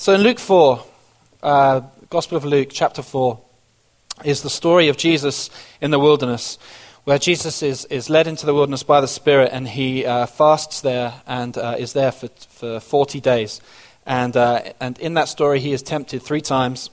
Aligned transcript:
So 0.00 0.14
in 0.14 0.20
Luke 0.20 0.38
4, 0.38 0.80
uh, 1.42 1.80
Gospel 2.08 2.36
of 2.36 2.44
Luke, 2.44 2.68
chapter 2.70 3.02
4, 3.02 3.36
is 4.24 4.42
the 4.42 4.48
story 4.48 4.86
of 4.86 4.96
Jesus 4.96 5.50
in 5.80 5.90
the 5.90 5.98
wilderness, 5.98 6.56
where 7.02 7.18
Jesus 7.18 7.64
is, 7.64 7.84
is 7.86 8.08
led 8.08 8.28
into 8.28 8.46
the 8.46 8.54
wilderness 8.54 8.84
by 8.84 9.00
the 9.00 9.08
Spirit 9.08 9.50
and 9.52 9.66
he 9.66 10.06
uh, 10.06 10.26
fasts 10.26 10.82
there 10.82 11.14
and 11.26 11.58
uh, 11.58 11.74
is 11.76 11.94
there 11.94 12.12
for, 12.12 12.28
for 12.48 12.78
40 12.78 13.20
days. 13.20 13.60
And, 14.06 14.36
uh, 14.36 14.72
and 14.78 14.96
in 15.00 15.14
that 15.14 15.26
story, 15.26 15.58
he 15.58 15.72
is 15.72 15.82
tempted 15.82 16.22
three 16.22 16.42
times. 16.42 16.90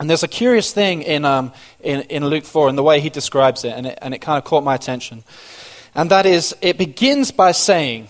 And 0.00 0.08
there's 0.08 0.22
a 0.22 0.28
curious 0.28 0.72
thing 0.72 1.02
in, 1.02 1.26
um, 1.26 1.52
in, 1.80 2.00
in 2.08 2.24
Luke 2.24 2.44
4 2.44 2.70
in 2.70 2.76
the 2.76 2.82
way 2.82 3.00
he 3.00 3.10
describes 3.10 3.66
it, 3.66 3.74
and 3.76 3.86
it, 3.86 3.98
and 4.00 4.14
it 4.14 4.20
kind 4.20 4.38
of 4.38 4.44
caught 4.44 4.64
my 4.64 4.74
attention. 4.74 5.24
And 5.94 6.10
that 6.10 6.24
is, 6.24 6.56
it 6.62 6.78
begins 6.78 7.32
by 7.32 7.52
saying 7.52 8.08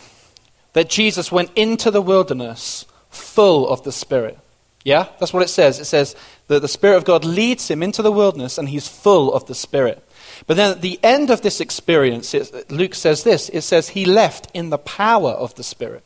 that 0.73 0.89
Jesus 0.89 1.33
went 1.33 1.51
into 1.57 1.91
the 1.91 2.01
wilderness 2.01 2.87
full 3.15 3.69
of 3.69 3.83
the 3.85 3.93
Spirit. 3.93 4.39
Yeah? 4.85 5.09
That's 5.19 5.33
what 5.33 5.43
it 5.43 5.49
says. 5.49 5.81
It 5.81 5.87
says 5.87 6.15
that 6.49 6.61
the 6.61 6.69
Spirit 6.69 6.97
of 6.97 7.05
God 7.05 7.25
leads 7.25 7.71
him 7.71 7.83
into 7.83 8.03
the 8.03 8.13
wilderness 8.13 8.59
and 8.59 8.69
he's 8.69 8.87
full 8.87 9.33
of 9.33 9.47
the 9.47 9.55
Spirit. 9.55 10.07
But 10.47 10.57
then 10.57 10.73
at 10.73 10.83
the 10.83 11.01
end 11.03 11.31
of 11.31 11.43
this 11.43 11.61
experience, 11.61 12.35
it, 12.35 12.71
Luke 12.71 12.95
says 12.95 13.25
this 13.25 13.49
it 13.49 13.63
says 13.63 13.91
he 13.91 14.05
left 14.05 14.51
in 14.53 14.71
the 14.71 14.79
power 14.79 15.31
of 15.31 15.55
the 15.55 15.63
Spirit. 15.63 16.05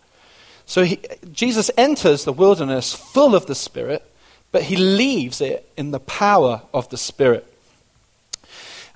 So 0.67 0.85
he, 0.85 1.01
Jesus 1.33 1.71
enters 1.77 2.25
the 2.25 2.33
wilderness 2.33 2.93
full 2.93 3.35
of 3.35 3.47
the 3.47 3.55
Spirit, 3.55 4.05
but 4.53 4.65
he 4.65 4.77
leaves 4.77 5.41
it 5.41 5.69
in 5.77 5.91
the 5.91 6.01
power 6.01 6.63
of 6.75 6.89
the 6.91 6.99
Spirit. 6.99 7.47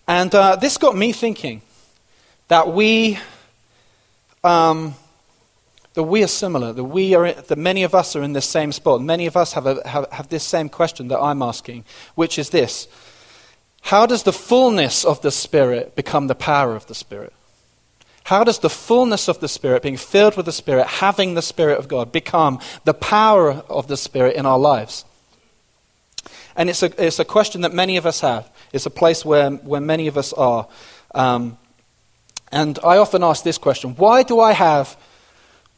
And 0.07 0.35
uh, 0.35 0.57
this 0.57 0.79
got 0.79 0.97
me 0.97 1.13
thinking 1.13 1.63
that 2.49 2.69
we, 2.69 3.19
um, 4.45 4.95
that 5.95 6.05
we 6.05 6.23
are 6.25 6.29
similar, 6.29 6.73
that, 6.73 6.85
we 6.85 7.15
are, 7.15 7.33
that 7.33 7.59
many 7.59 7.83
of 7.83 7.95
us 7.95 8.17
are 8.17 8.23
in 8.23 8.33
this 8.33 8.47
same 8.47 8.73
spot. 8.73 9.03
Many 9.03 9.27
of 9.27 9.37
us 9.37 9.53
have, 9.53 9.67
a, 9.67 9.87
have, 9.87 10.11
have 10.11 10.29
this 10.29 10.45
same 10.45 10.69
question 10.69 11.09
that 11.09 11.21
I'm 11.21 11.43
asking, 11.43 11.85
which 12.15 12.39
is 12.39 12.51
this 12.51 12.89
How 13.83 14.07
does 14.07 14.23
the 14.23 14.33
fullness 14.33 15.05
of 15.05 15.21
the 15.21 15.31
Spirit 15.31 15.95
become 15.95 16.29
the 16.29 16.35
power 16.35 16.75
of 16.75 16.87
the 16.87 16.95
Spirit? 16.95 17.33
How 18.25 18.45
does 18.45 18.61
the 18.61 18.71
fullness 18.71 19.29
of 19.29 19.41
the 19.41 19.49
Spirit, 19.49 19.83
being 19.83 19.97
filled 19.97 20.37
with 20.37 20.47
the 20.47 20.53
Spirit, 20.53 20.87
having 20.87 21.35
the 21.35 21.43
Spirit 21.43 21.79
of 21.79 21.89
God, 21.89 22.13
become 22.13 22.61
the 22.85 22.95
power 22.95 23.51
of 23.69 23.89
the 23.89 23.97
Spirit 23.97 24.37
in 24.37 24.47
our 24.47 24.59
lives? 24.59 25.05
And 26.55 26.71
it's 26.71 26.83
a, 26.83 27.05
it's 27.05 27.19
a 27.19 27.25
question 27.25 27.63
that 27.63 27.73
many 27.73 27.97
of 27.97 28.07
us 28.07 28.21
have. 28.21 28.49
It's 28.73 28.87
a 28.87 28.91
place 28.91 29.25
where, 29.25 29.51
where 29.51 29.81
many 29.81 30.07
of 30.07 30.17
us 30.17 30.33
are. 30.33 30.69
Um, 31.15 31.59
and 32.51 32.79
I 32.85 32.99
often 32.99 33.23
ask 33.23 33.43
this 33.43 33.59
question 33.59 33.95
why 33.97 34.23
do 34.23 34.41
I 34.41 34.53
have. 34.53 34.97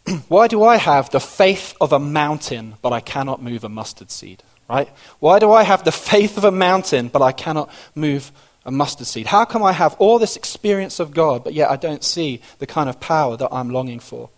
Why 0.28 0.48
do 0.48 0.62
I 0.62 0.77
have 0.77 1.10
the 1.10 1.20
faith 1.20 1.74
of 1.80 1.92
a 1.92 1.98
mountain, 1.98 2.74
but 2.83 2.92
I 2.92 3.00
cannot 3.00 3.42
move 3.42 3.64
a 3.64 3.69
mustard 3.69 4.10
seed? 4.10 4.42
Right? 4.69 4.88
Why 5.20 5.38
do 5.38 5.52
I 5.52 5.62
have 5.62 5.84
the 5.84 5.92
faith 5.92 6.38
of 6.38 6.44
a 6.44 6.50
mountain, 6.50 7.08
but 7.08 7.22
I 7.22 7.33
cannot 7.33 7.70
move 7.94 8.32
a 8.64 8.70
mustard 8.70 9.06
seed? 9.06 9.27
How 9.27 9.44
come 9.44 9.62
I 9.62 9.72
have 9.72 9.94
all 9.98 10.19
this 10.19 10.36
experience 10.36 11.00
of 11.00 11.12
God, 11.12 11.44
but 11.44 11.52
yet 11.52 11.70
I 11.70 11.77
don't 11.77 12.02
see 12.02 12.41
the 12.58 12.66
kind 12.66 12.88
of 12.88 12.98
power 12.98 13.36
that 13.36 13.52
I'm 13.52 13.70
longing 13.70 14.00
for? 14.00 14.30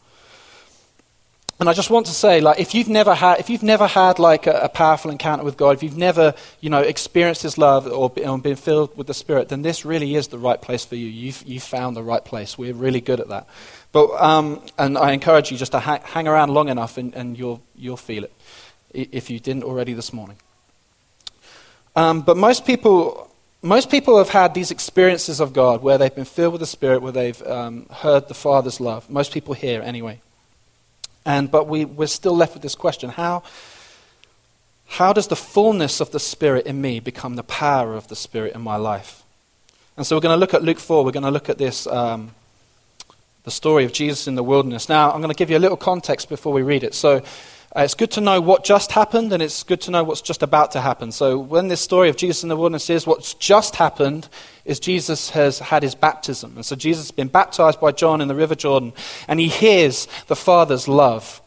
And 1.59 1.71
I 1.71 1.73
just 1.73 1.89
want 1.89 2.05
to 2.07 2.13
say, 2.13 2.43
like, 2.43 2.61
if 2.61 2.75
you've 2.75 2.89
never 2.89 3.15
had, 3.15 3.41
if 3.41 3.49
you've 3.49 3.63
never 3.63 3.87
had 3.87 4.19
like 4.19 4.47
a, 4.47 4.61
a 4.65 4.69
powerful 4.69 5.11
encounter 5.11 5.43
with 5.43 5.57
God, 5.57 5.75
if 5.75 5.83
you've 5.83 5.97
never, 5.97 6.35
you 6.61 6.69
know, 6.69 6.83
experienced 6.83 7.43
His 7.43 7.57
love 7.57 7.87
or 7.87 8.11
been, 8.11 8.57
filled 8.57 8.95
with 8.97 9.07
the 9.07 9.15
Spirit, 9.15 9.49
then 9.49 9.63
this 9.63 9.85
really 9.85 10.17
is 10.17 10.29
the 10.29 10.39
right 10.39 10.61
place 10.61 10.85
for 10.85 10.97
you. 10.97 11.07
You've, 11.07 11.43
you've 11.47 11.63
found 11.63 11.97
the 11.97 12.03
right 12.03 12.23
place. 12.23 12.59
We're 12.59 12.75
really 12.75 13.01
good 13.01 13.21
at 13.21 13.29
that. 13.29 13.49
But, 13.93 14.11
um, 14.23 14.61
and 14.77 14.99
I 14.99 15.13
encourage 15.13 15.51
you 15.51 15.57
just 15.57 15.73
to 15.73 15.81
ha- 15.81 16.01
hang 16.05 16.29
around 16.29 16.53
long 16.53 16.69
enough, 16.69 16.99
and, 16.99 17.15
and 17.15 17.39
you'll, 17.39 17.63
you'll 17.75 17.97
feel 17.97 18.25
it, 18.25 18.33
if 18.93 19.31
you 19.31 19.41
didn't 19.41 19.65
already 19.65 19.95
this 19.95 20.13
morning. 20.13 20.37
Um, 21.95 22.21
but 22.21 22.37
most 22.37 22.67
people, 22.67 23.31
most 23.63 23.91
people 23.91 24.19
have 24.19 24.29
had 24.29 24.53
these 24.53 24.71
experiences 24.71 25.41
of 25.41 25.55
God 25.55 25.83
where 25.83 25.97
they've 25.97 26.15
been 26.15 26.27
filled 26.27 26.53
with 26.53 26.61
the 26.61 26.67
Spirit, 26.67 27.01
where 27.01 27.13
they've 27.13 27.43
um, 27.47 27.87
heard 27.91 28.29
the 28.29 28.35
Father's 28.35 28.79
love. 28.79 29.09
Most 29.09 29.33
people 29.33 29.55
here, 29.55 29.81
anyway. 29.81 30.21
And, 31.27 31.51
but 31.51 31.67
we, 31.67 31.85
we're 31.85 32.07
still 32.07 32.37
left 32.37 32.55
with 32.55 32.63
this 32.63 32.77
question 32.77 33.11
how, 33.11 33.43
how 34.87 35.13
does 35.13 35.27
the 35.27 35.37
fullness 35.37 36.01
of 36.01 36.13
the 36.13 36.21
Spirit 36.21 36.65
in 36.65 36.81
me 36.81 37.01
become 37.01 37.35
the 37.35 37.43
power 37.43 37.95
of 37.95 38.07
the 38.07 38.17
Spirit 38.17 38.55
in 38.55 38.63
my 38.63 38.77
life? 38.77 39.25
And 39.97 40.07
so 40.07 40.15
we're 40.17 40.21
going 40.21 40.35
to 40.35 40.41
look 40.41 40.55
at 40.55 40.63
Luke 40.63 40.79
4. 40.79 41.05
We're 41.05 41.11
going 41.11 41.25
to 41.25 41.31
look 41.31 41.49
at 41.49 41.59
this, 41.59 41.87
um, 41.89 42.31
the 43.43 43.51
story 43.51 43.85
of 43.85 43.93
Jesus 43.93 44.29
in 44.29 44.37
the 44.37 44.43
wilderness. 44.45 44.89
Now, 44.89 45.11
I'm 45.11 45.21
going 45.21 45.33
to 45.33 45.37
give 45.37 45.51
you 45.51 45.57
a 45.57 45.59
little 45.59 45.77
context 45.77 46.29
before 46.29 46.53
we 46.53 46.63
read 46.63 46.85
it. 46.85 46.95
So 46.95 47.23
uh, 47.77 47.83
it's 47.83 47.95
good 47.95 48.11
to 48.13 48.23
know 48.23 48.41
what 48.41 48.65
just 48.65 48.93
happened, 48.93 49.33
and 49.33 49.43
it's 49.43 49.63
good 49.63 49.83
to 49.83 49.91
know 49.91 50.03
what's 50.03 50.23
just 50.23 50.43
about 50.43 50.73
to 50.73 50.81
happen. 50.81 51.13
So, 51.13 51.39
when 51.39 51.69
this 51.69 51.81
story 51.81 52.09
of 52.09 52.17
Jesus 52.17 52.43
in 52.43 52.49
the 52.49 52.57
wilderness 52.57 52.89
is, 52.89 53.07
what's 53.07 53.35
just 53.35 53.77
happened 53.77 54.29
is 54.65 54.81
Jesus 54.81 55.31
has 55.31 55.59
had 55.59 55.83
his 55.83 55.95
baptism. 55.95 56.55
And 56.57 56.65
so, 56.65 56.75
Jesus 56.75 57.07
has 57.07 57.11
been 57.11 57.29
baptized 57.29 57.79
by 57.79 57.93
John 57.93 58.23
in 58.23 58.29
the 58.29 58.35
River 58.35 58.55
Jordan, 58.55 58.95
and 59.29 59.39
he 59.39 59.49
hears 59.49 60.09
the 60.29 60.37
Father's 60.37 60.89
love 60.89 61.43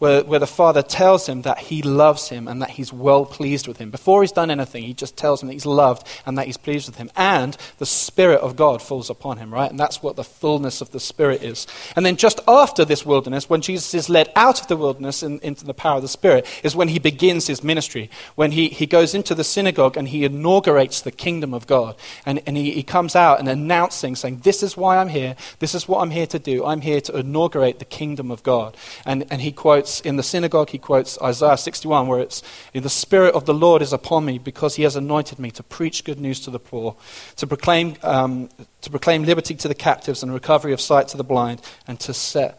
where, 0.00 0.24
where 0.24 0.38
the 0.38 0.46
father 0.46 0.82
tells 0.82 1.28
him 1.28 1.42
that 1.42 1.58
he 1.58 1.82
loves 1.82 2.30
him 2.30 2.48
and 2.48 2.60
that 2.62 2.70
he's 2.70 2.90
well 2.90 3.26
pleased 3.26 3.68
with 3.68 3.76
him. 3.76 3.90
Before 3.90 4.22
he's 4.22 4.32
done 4.32 4.50
anything, 4.50 4.82
he 4.82 4.94
just 4.94 5.14
tells 5.14 5.42
him 5.42 5.48
that 5.48 5.52
he's 5.52 5.66
loved 5.66 6.06
and 6.24 6.38
that 6.38 6.46
he's 6.46 6.56
pleased 6.56 6.88
with 6.88 6.96
him. 6.96 7.10
And 7.16 7.54
the 7.78 7.86
Spirit 7.86 8.40
of 8.40 8.56
God 8.56 8.80
falls 8.80 9.10
upon 9.10 9.36
him, 9.36 9.52
right? 9.52 9.70
And 9.70 9.78
that's 9.78 10.02
what 10.02 10.16
the 10.16 10.24
fullness 10.24 10.80
of 10.80 10.90
the 10.90 11.00
Spirit 11.00 11.42
is. 11.42 11.66
And 11.94 12.04
then 12.04 12.16
just 12.16 12.40
after 12.48 12.82
this 12.82 13.04
wilderness, 13.04 13.50
when 13.50 13.60
Jesus 13.60 13.92
is 13.92 14.08
led 14.08 14.32
out 14.34 14.62
of 14.62 14.68
the 14.68 14.76
wilderness 14.76 15.22
in, 15.22 15.38
into 15.40 15.66
the 15.66 15.74
power 15.74 15.96
of 15.96 16.02
the 16.02 16.08
Spirit, 16.08 16.46
is 16.62 16.74
when 16.74 16.88
he 16.88 16.98
begins 16.98 17.46
his 17.46 17.62
ministry. 17.62 18.10
When 18.36 18.52
he, 18.52 18.68
he 18.68 18.86
goes 18.86 19.14
into 19.14 19.34
the 19.34 19.44
synagogue 19.44 19.98
and 19.98 20.08
he 20.08 20.24
inaugurates 20.24 21.02
the 21.02 21.12
kingdom 21.12 21.52
of 21.52 21.66
God. 21.66 21.94
And, 22.24 22.42
and 22.46 22.56
he, 22.56 22.70
he 22.70 22.82
comes 22.82 23.14
out 23.14 23.38
and 23.38 23.50
announcing, 23.50 24.16
saying, 24.16 24.38
This 24.44 24.62
is 24.62 24.78
why 24.78 24.96
I'm 24.96 25.08
here. 25.08 25.36
This 25.58 25.74
is 25.74 25.86
what 25.86 26.00
I'm 26.00 26.10
here 26.10 26.26
to 26.28 26.38
do. 26.38 26.64
I'm 26.64 26.80
here 26.80 27.02
to 27.02 27.18
inaugurate 27.18 27.80
the 27.80 27.84
kingdom 27.84 28.30
of 28.30 28.42
God. 28.42 28.78
And, 29.04 29.26
and 29.30 29.42
he 29.42 29.52
quotes 29.52 29.89
quotes 29.90 30.00
in 30.06 30.16
the 30.16 30.22
synagogue, 30.22 30.70
he 30.70 30.78
quotes 30.78 31.20
Isaiah 31.20 31.56
61, 31.56 32.06
where 32.06 32.20
it's, 32.20 32.42
The 32.72 32.88
Spirit 32.88 33.34
of 33.34 33.44
the 33.44 33.54
Lord 33.54 33.82
is 33.82 33.92
upon 33.92 34.24
me 34.24 34.38
because 34.38 34.76
he 34.76 34.84
has 34.84 34.94
anointed 34.94 35.38
me 35.38 35.50
to 35.52 35.62
preach 35.62 36.04
good 36.04 36.20
news 36.20 36.38
to 36.40 36.50
the 36.50 36.60
poor, 36.60 36.94
to 37.36 37.46
proclaim, 37.46 37.96
um, 38.02 38.48
to 38.82 38.90
proclaim 38.90 39.24
liberty 39.24 39.54
to 39.56 39.68
the 39.68 39.74
captives 39.74 40.22
and 40.22 40.32
recovery 40.32 40.72
of 40.72 40.80
sight 40.80 41.08
to 41.08 41.16
the 41.16 41.24
blind, 41.24 41.60
and 41.88 41.98
to 42.00 42.14
set 42.14 42.56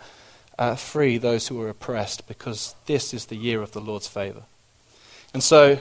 uh, 0.60 0.76
free 0.76 1.18
those 1.18 1.48
who 1.48 1.62
are 1.62 1.70
oppressed, 1.70 2.28
because 2.28 2.76
this 2.86 3.14
is 3.14 3.28
the 3.28 3.38
year 3.38 3.62
of 3.62 3.72
the 3.72 3.82
Lord's 3.82 4.08
favor. 4.08 4.44
And 5.34 5.42
so, 5.42 5.80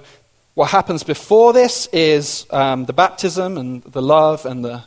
what 0.54 0.70
happens 0.70 1.02
before 1.02 1.52
this 1.52 1.88
is 1.92 2.46
um, 2.50 2.84
the 2.84 2.92
baptism 2.92 3.58
and 3.58 3.82
the 3.82 4.02
love 4.02 4.46
and 4.46 4.64
the, 4.64 4.84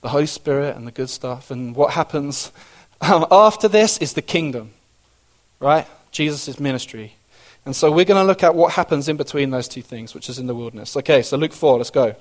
the 0.00 0.08
Holy 0.08 0.26
Spirit 0.26 0.76
and 0.76 0.86
the 0.86 0.92
good 0.92 1.10
stuff. 1.10 1.50
And 1.50 1.74
what 1.74 1.92
happens 1.92 2.52
um, 3.00 3.26
after 3.30 3.66
this 3.68 3.98
is 3.98 4.12
the 4.12 4.22
kingdom 4.22 4.70
right? 5.62 5.86
Jesus' 6.10 6.60
ministry. 6.60 7.14
And 7.64 7.74
so 7.74 7.90
we're 7.90 8.04
going 8.04 8.20
to 8.20 8.26
look 8.26 8.42
at 8.42 8.54
what 8.54 8.72
happens 8.72 9.08
in 9.08 9.16
between 9.16 9.50
those 9.50 9.68
two 9.68 9.82
things, 9.82 10.14
which 10.14 10.28
is 10.28 10.38
in 10.38 10.48
the 10.48 10.54
wilderness. 10.54 10.96
Okay, 10.96 11.22
so 11.22 11.36
Luke 11.36 11.52
4, 11.52 11.78
let's 11.78 11.90
go. 11.90 12.14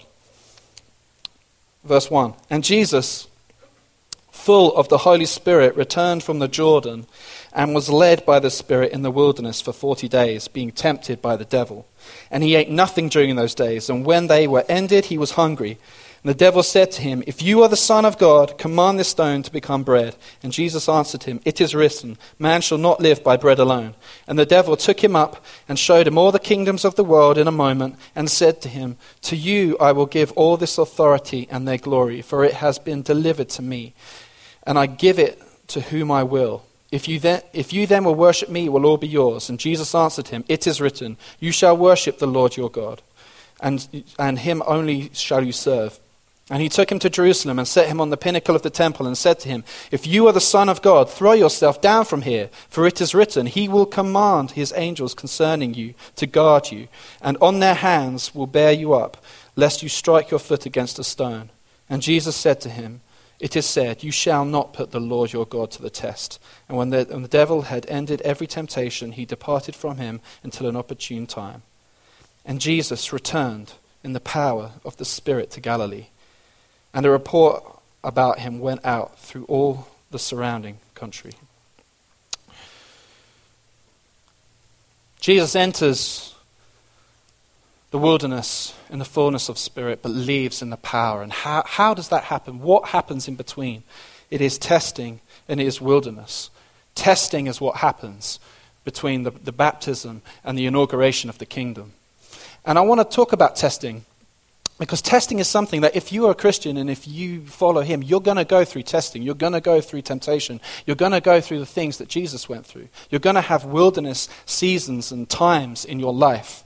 Verse 1.83 2.11
1. 2.11 2.35
And 2.51 2.63
Jesus, 2.63 3.27
full 4.29 4.75
of 4.75 4.87
the 4.89 4.99
Holy 4.99 5.25
Spirit, 5.25 5.75
returned 5.75 6.23
from 6.23 6.37
the 6.37 6.47
Jordan 6.47 7.07
and 7.51 7.73
was 7.73 7.89
led 7.89 8.23
by 8.25 8.39
the 8.39 8.51
Spirit 8.51 8.91
in 8.91 9.01
the 9.01 9.11
wilderness 9.11 9.59
for 9.59 9.73
40 9.73 10.07
days, 10.07 10.47
being 10.47 10.71
tempted 10.71 11.21
by 11.21 11.35
the 11.35 11.43
devil. 11.43 11.87
And 12.29 12.43
he 12.43 12.55
ate 12.55 12.69
nothing 12.69 13.09
during 13.09 13.35
those 13.35 13.55
days, 13.55 13.89
and 13.89 14.05
when 14.05 14.27
they 14.27 14.47
were 14.47 14.63
ended, 14.69 15.05
he 15.05 15.17
was 15.17 15.31
hungry. 15.31 15.77
And 16.23 16.29
the 16.29 16.37
devil 16.37 16.61
said 16.61 16.91
to 16.91 17.01
him, 17.01 17.23
If 17.25 17.41
you 17.41 17.63
are 17.63 17.67
the 17.67 17.75
Son 17.75 18.05
of 18.05 18.19
God, 18.19 18.59
command 18.59 18.99
this 18.99 19.07
stone 19.07 19.41
to 19.41 19.51
become 19.51 19.81
bread. 19.81 20.15
And 20.43 20.53
Jesus 20.53 20.87
answered 20.87 21.23
him, 21.23 21.39
It 21.45 21.59
is 21.59 21.73
written, 21.73 22.19
Man 22.37 22.61
shall 22.61 22.77
not 22.77 22.99
live 22.99 23.23
by 23.23 23.37
bread 23.37 23.57
alone. 23.57 23.95
And 24.27 24.37
the 24.37 24.45
devil 24.45 24.77
took 24.77 25.03
him 25.03 25.15
up 25.15 25.43
and 25.67 25.79
showed 25.79 26.05
him 26.05 26.19
all 26.19 26.31
the 26.31 26.37
kingdoms 26.37 26.85
of 26.85 26.93
the 26.93 27.03
world 27.03 27.39
in 27.39 27.47
a 27.47 27.51
moment, 27.51 27.95
and 28.15 28.29
said 28.29 28.61
to 28.61 28.69
him, 28.69 28.97
To 29.23 29.35
you 29.35 29.75
I 29.79 29.93
will 29.93 30.05
give 30.05 30.31
all 30.33 30.57
this 30.57 30.77
authority 30.77 31.47
and 31.49 31.67
their 31.67 31.79
glory, 31.79 32.21
for 32.21 32.43
it 32.45 32.53
has 32.53 32.77
been 32.77 33.01
delivered 33.01 33.49
to 33.49 33.63
me, 33.63 33.95
and 34.61 34.77
I 34.77 34.85
give 34.85 35.17
it 35.17 35.41
to 35.69 35.81
whom 35.81 36.11
I 36.11 36.21
will. 36.21 36.63
If 36.91 37.07
you, 37.07 37.19
then, 37.19 37.41
if 37.51 37.73
you 37.73 37.87
then 37.87 38.03
will 38.03 38.13
worship 38.13 38.49
me, 38.49 38.65
it 38.65 38.71
will 38.71 38.85
all 38.85 38.97
be 38.97 39.07
yours. 39.07 39.49
And 39.49 39.59
Jesus 39.59 39.95
answered 39.95 40.27
him, 40.27 40.43
It 40.47 40.67
is 40.67 40.79
written, 40.79 41.17
You 41.39 41.51
shall 41.51 41.75
worship 41.75 42.19
the 42.19 42.27
Lord 42.27 42.57
your 42.57 42.69
God, 42.69 43.01
and, 43.59 44.05
and 44.19 44.37
him 44.37 44.61
only 44.67 45.09
shall 45.13 45.43
you 45.43 45.51
serve. 45.51 45.99
And 46.51 46.61
he 46.61 46.67
took 46.67 46.91
him 46.91 46.99
to 46.99 47.09
Jerusalem 47.09 47.59
and 47.59 47.67
set 47.67 47.87
him 47.87 48.01
on 48.01 48.09
the 48.09 48.17
pinnacle 48.17 48.57
of 48.57 48.61
the 48.61 48.69
temple 48.69 49.07
and 49.07 49.17
said 49.17 49.39
to 49.39 49.47
him, 49.47 49.63
If 49.89 50.05
you 50.05 50.27
are 50.27 50.33
the 50.33 50.41
Son 50.41 50.67
of 50.67 50.81
God, 50.81 51.09
throw 51.09 51.31
yourself 51.31 51.79
down 51.79 52.03
from 52.03 52.23
here, 52.23 52.49
for 52.67 52.85
it 52.85 52.99
is 52.99 53.15
written, 53.15 53.45
He 53.45 53.69
will 53.69 53.85
command 53.85 54.51
His 54.51 54.73
angels 54.75 55.13
concerning 55.13 55.73
you 55.73 55.93
to 56.17 56.27
guard 56.27 56.69
you, 56.69 56.89
and 57.21 57.37
on 57.39 57.59
their 57.59 57.75
hands 57.75 58.35
will 58.35 58.47
bear 58.47 58.73
you 58.73 58.91
up, 58.91 59.23
lest 59.55 59.81
you 59.81 59.87
strike 59.87 60.29
your 60.29 60.41
foot 60.41 60.65
against 60.65 60.99
a 60.99 61.05
stone. 61.05 61.51
And 61.89 62.01
Jesus 62.01 62.35
said 62.35 62.59
to 62.61 62.69
him, 62.69 62.99
it 63.39 63.55
is 63.55 63.65
said, 63.65 64.03
You 64.03 64.11
shall 64.11 64.45
not 64.45 64.73
put 64.73 64.91
the 64.91 64.99
Lord 64.99 65.33
your 65.33 65.45
God 65.45 65.71
to 65.71 65.81
the 65.81 65.89
test. 65.89 66.39
And 66.69 66.77
when 66.77 66.91
the, 66.91 67.07
when 67.09 67.23
the 67.23 67.27
devil 67.27 67.63
had 67.63 67.87
ended 67.89 68.21
every 68.21 68.45
temptation, 68.45 69.13
he 69.13 69.25
departed 69.25 69.75
from 69.75 69.97
him 69.97 70.21
until 70.43 70.67
an 70.67 70.75
opportune 70.75 71.25
time. 71.25 71.63
And 72.45 72.61
Jesus 72.61 73.11
returned 73.11 73.73
in 74.03 74.13
the 74.13 74.19
power 74.19 74.73
of 74.85 74.97
the 74.97 75.05
Spirit 75.05 75.49
to 75.51 75.59
Galilee. 75.59 76.07
And 76.93 77.05
the 77.05 77.09
report 77.09 77.63
about 78.03 78.39
him 78.39 78.59
went 78.59 78.85
out 78.85 79.17
through 79.19 79.45
all 79.45 79.87
the 80.11 80.19
surrounding 80.19 80.79
country. 80.95 81.33
Jesus 85.19 85.55
enters 85.55 86.33
the 87.91 87.99
wilderness 87.99 88.73
in 88.89 88.99
the 88.99 89.05
fullness 89.05 89.49
of 89.49 89.57
spirit, 89.57 90.01
but 90.01 90.09
leaves 90.09 90.61
in 90.61 90.69
the 90.69 90.77
power. 90.77 91.21
And 91.21 91.31
how, 91.31 91.63
how 91.65 91.93
does 91.93 92.09
that 92.09 92.25
happen? 92.25 92.61
What 92.61 92.89
happens 92.89 93.27
in 93.27 93.35
between? 93.35 93.83
It 94.29 94.41
is 94.41 94.57
testing 94.57 95.19
and 95.47 95.59
it 95.59 95.67
is 95.67 95.81
wilderness. 95.81 96.49
Testing 96.95 97.47
is 97.47 97.61
what 97.61 97.77
happens 97.77 98.39
between 98.83 99.23
the, 99.23 99.31
the 99.31 99.51
baptism 99.51 100.21
and 100.43 100.57
the 100.57 100.65
inauguration 100.65 101.29
of 101.29 101.37
the 101.37 101.45
kingdom. 101.45 101.93
And 102.65 102.77
I 102.77 102.81
want 102.81 102.99
to 102.99 103.15
talk 103.15 103.33
about 103.33 103.55
testing 103.55 104.05
because 104.81 105.01
testing 105.03 105.37
is 105.37 105.47
something 105.47 105.81
that 105.81 105.95
if 105.95 106.11
you 106.11 106.25
are 106.25 106.31
a 106.31 106.35
Christian 106.35 106.75
and 106.75 106.89
if 106.89 107.07
you 107.07 107.45
follow 107.45 107.81
him, 107.81 108.01
you're 108.01 108.19
going 108.19 108.37
to 108.37 108.43
go 108.43 108.65
through 108.65 108.81
testing. 108.81 109.21
You're 109.21 109.35
going 109.35 109.53
to 109.53 109.61
go 109.61 109.79
through 109.79 110.01
temptation. 110.01 110.59
You're 110.87 110.95
going 110.95 111.11
to 111.11 111.21
go 111.21 111.39
through 111.39 111.59
the 111.59 111.67
things 111.67 111.99
that 111.99 112.07
Jesus 112.07 112.49
went 112.49 112.65
through. 112.65 112.87
You're 113.11 113.19
going 113.19 113.35
to 113.35 113.41
have 113.41 113.63
wilderness 113.63 114.27
seasons 114.47 115.11
and 115.11 115.29
times 115.29 115.85
in 115.85 115.99
your 115.99 116.11
life. 116.11 116.63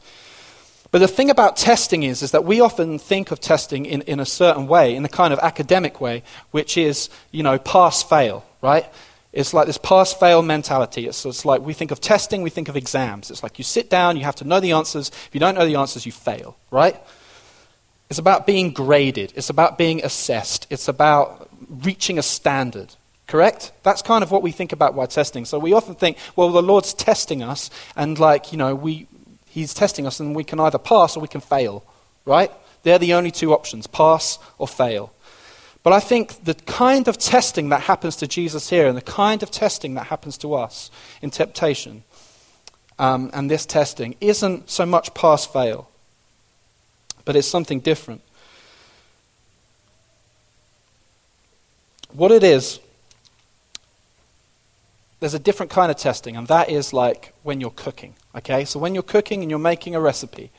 But 0.92 1.00
the 1.00 1.10
thing 1.10 1.30
about 1.30 1.58
testing 1.58 2.04
is, 2.04 2.22
is 2.22 2.32
that 2.32 2.46
we 2.46 2.62
often 2.62 3.00
think 3.00 3.32
of 3.32 3.42
testing 3.42 3.86
in, 3.86 4.02
in 4.04 4.22
a 4.22 4.26
certain 4.26 4.66
way, 4.66 4.96
in 4.96 5.04
a 5.04 5.10
kind 5.10 5.34
of 5.34 5.40
academic 5.40 6.00
way, 6.00 6.24
which 6.52 6.78
is, 6.78 7.10
you 7.32 7.44
know, 7.44 7.60
pass 7.60 8.02
fail, 8.02 8.46
right? 8.62 8.86
It's 9.34 9.54
like 9.54 9.68
this 9.68 9.78
pass 9.78 10.14
fail 10.14 10.42
mentality. 10.42 11.06
It's, 11.06 11.26
it's 11.26 11.44
like 11.44 11.60
we 11.60 11.74
think 11.74 11.92
of 11.92 12.00
testing, 12.00 12.44
we 12.44 12.50
think 12.50 12.70
of 12.70 12.78
exams. 12.78 13.30
It's 13.30 13.44
like 13.44 13.58
you 13.58 13.66
sit 13.66 13.90
down, 13.90 14.16
you 14.16 14.24
have 14.24 14.38
to 14.38 14.46
know 14.46 14.62
the 14.62 14.72
answers. 14.72 15.10
If 15.10 15.32
you 15.34 15.42
don't 15.42 15.56
know 15.56 15.66
the 15.66 15.76
answers, 15.76 16.06
you 16.06 16.14
fail, 16.14 16.56
right? 16.72 16.96
It's 18.10 18.20
about 18.20 18.46
being 18.46 18.72
graded, 18.72 19.34
it's 19.36 19.50
about 19.50 19.78
being 19.78 20.04
assessed, 20.04 20.68
it's 20.70 20.88
about 20.88 21.50
reaching 21.70 22.20
a 22.20 22.24
standard. 22.24 22.96
Correct? 23.28 23.72
That's 23.82 24.04
kind 24.04 24.24
of 24.24 24.30
what 24.30 24.44
we 24.44 24.52
think 24.52 24.72
about 24.72 24.94
while 24.94 25.08
testing. 25.08 25.46
So 25.46 25.58
we 25.58 25.74
often 25.74 25.96
think, 25.96 26.18
well, 26.36 26.52
the 26.52 26.62
Lord's 26.62 26.94
testing 26.94 27.42
us, 27.42 27.72
and 27.96 28.20
like, 28.20 28.52
you 28.52 28.58
know, 28.58 28.76
we, 28.76 29.08
He's 29.48 29.74
testing 29.74 30.06
us, 30.06 30.20
and 30.20 30.36
we 30.36 30.44
can 30.44 30.60
either 30.60 30.78
pass 30.78 31.18
or 31.18 31.22
we 31.22 31.28
can 31.28 31.42
fail, 31.42 31.84
right? 32.26 32.52
They're 32.84 33.00
the 33.00 33.16
only 33.16 33.32
two 33.32 33.52
options 33.52 33.88
pass 33.88 34.38
or 34.60 34.68
fail. 34.68 35.12
But 35.82 35.94
I 35.94 36.00
think 36.00 36.44
the 36.44 36.54
kind 36.54 37.08
of 37.08 37.18
testing 37.18 37.70
that 37.70 37.82
happens 37.82 38.16
to 38.18 38.28
Jesus 38.28 38.70
here 38.70 38.88
and 38.88 38.98
the 38.98 39.02
kind 39.02 39.44
of 39.44 39.52
testing 39.52 39.96
that 39.96 40.08
happens 40.08 40.38
to 40.40 40.54
us 40.56 40.90
in 41.22 41.30
temptation 41.32 42.04
um, 42.98 43.30
and 43.34 43.52
this 43.52 43.66
testing 43.66 44.16
isn't 44.22 44.70
so 44.70 44.86
much 44.86 45.14
pass 45.14 45.46
fail, 45.46 45.90
but 47.26 47.36
it's 47.36 47.48
something 47.48 47.80
different. 47.80 48.22
What 52.14 52.32
it 52.32 52.44
is 52.44 52.80
there's 55.20 55.34
a 55.34 55.40
different 55.40 55.72
kind 55.72 55.90
of 55.90 55.98
testing, 55.98 56.36
and 56.36 56.48
that 56.50 56.70
is 56.70 56.94
like 56.94 57.34
when 57.42 57.60
you're 57.60 57.72
cooking. 57.72 58.14
Okay? 58.36 58.66
So 58.66 58.80
when 58.80 58.94
you're 58.94 59.04
cooking 59.04 59.42
and 59.42 59.50
you're 59.50 59.60
making 59.60 59.96
a 59.96 60.00
recipe, 60.00 60.52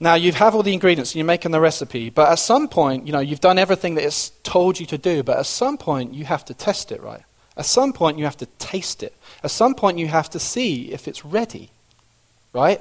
now 0.00 0.14
you 0.14 0.32
have 0.32 0.54
all 0.54 0.62
the 0.62 0.72
ingredients 0.72 1.10
and 1.10 1.16
you're 1.16 1.26
making 1.26 1.50
the 1.50 1.60
recipe, 1.60 2.08
but 2.08 2.30
at 2.30 2.38
some 2.38 2.68
point, 2.68 3.06
you 3.06 3.12
know, 3.12 3.18
you've 3.18 3.40
done 3.40 3.58
everything 3.58 3.96
that 3.96 4.04
it's 4.04 4.30
told 4.42 4.78
you 4.78 4.86
to 4.86 4.96
do, 4.96 5.22
but 5.22 5.38
at 5.38 5.46
some 5.46 5.76
point 5.76 6.14
you 6.14 6.24
have 6.24 6.44
to 6.46 6.54
test 6.54 6.92
it, 6.92 7.02
right? 7.02 7.22
At 7.56 7.66
some 7.66 7.92
point 7.92 8.16
you 8.16 8.24
have 8.24 8.36
to 8.36 8.46
taste 8.58 9.02
it. 9.02 9.14
At 9.42 9.50
some 9.50 9.74
point 9.74 9.98
you 9.98 10.06
have 10.06 10.30
to 10.30 10.38
see 10.38 10.92
if 10.92 11.08
it's 11.08 11.24
ready, 11.24 11.70
right? 12.52 12.80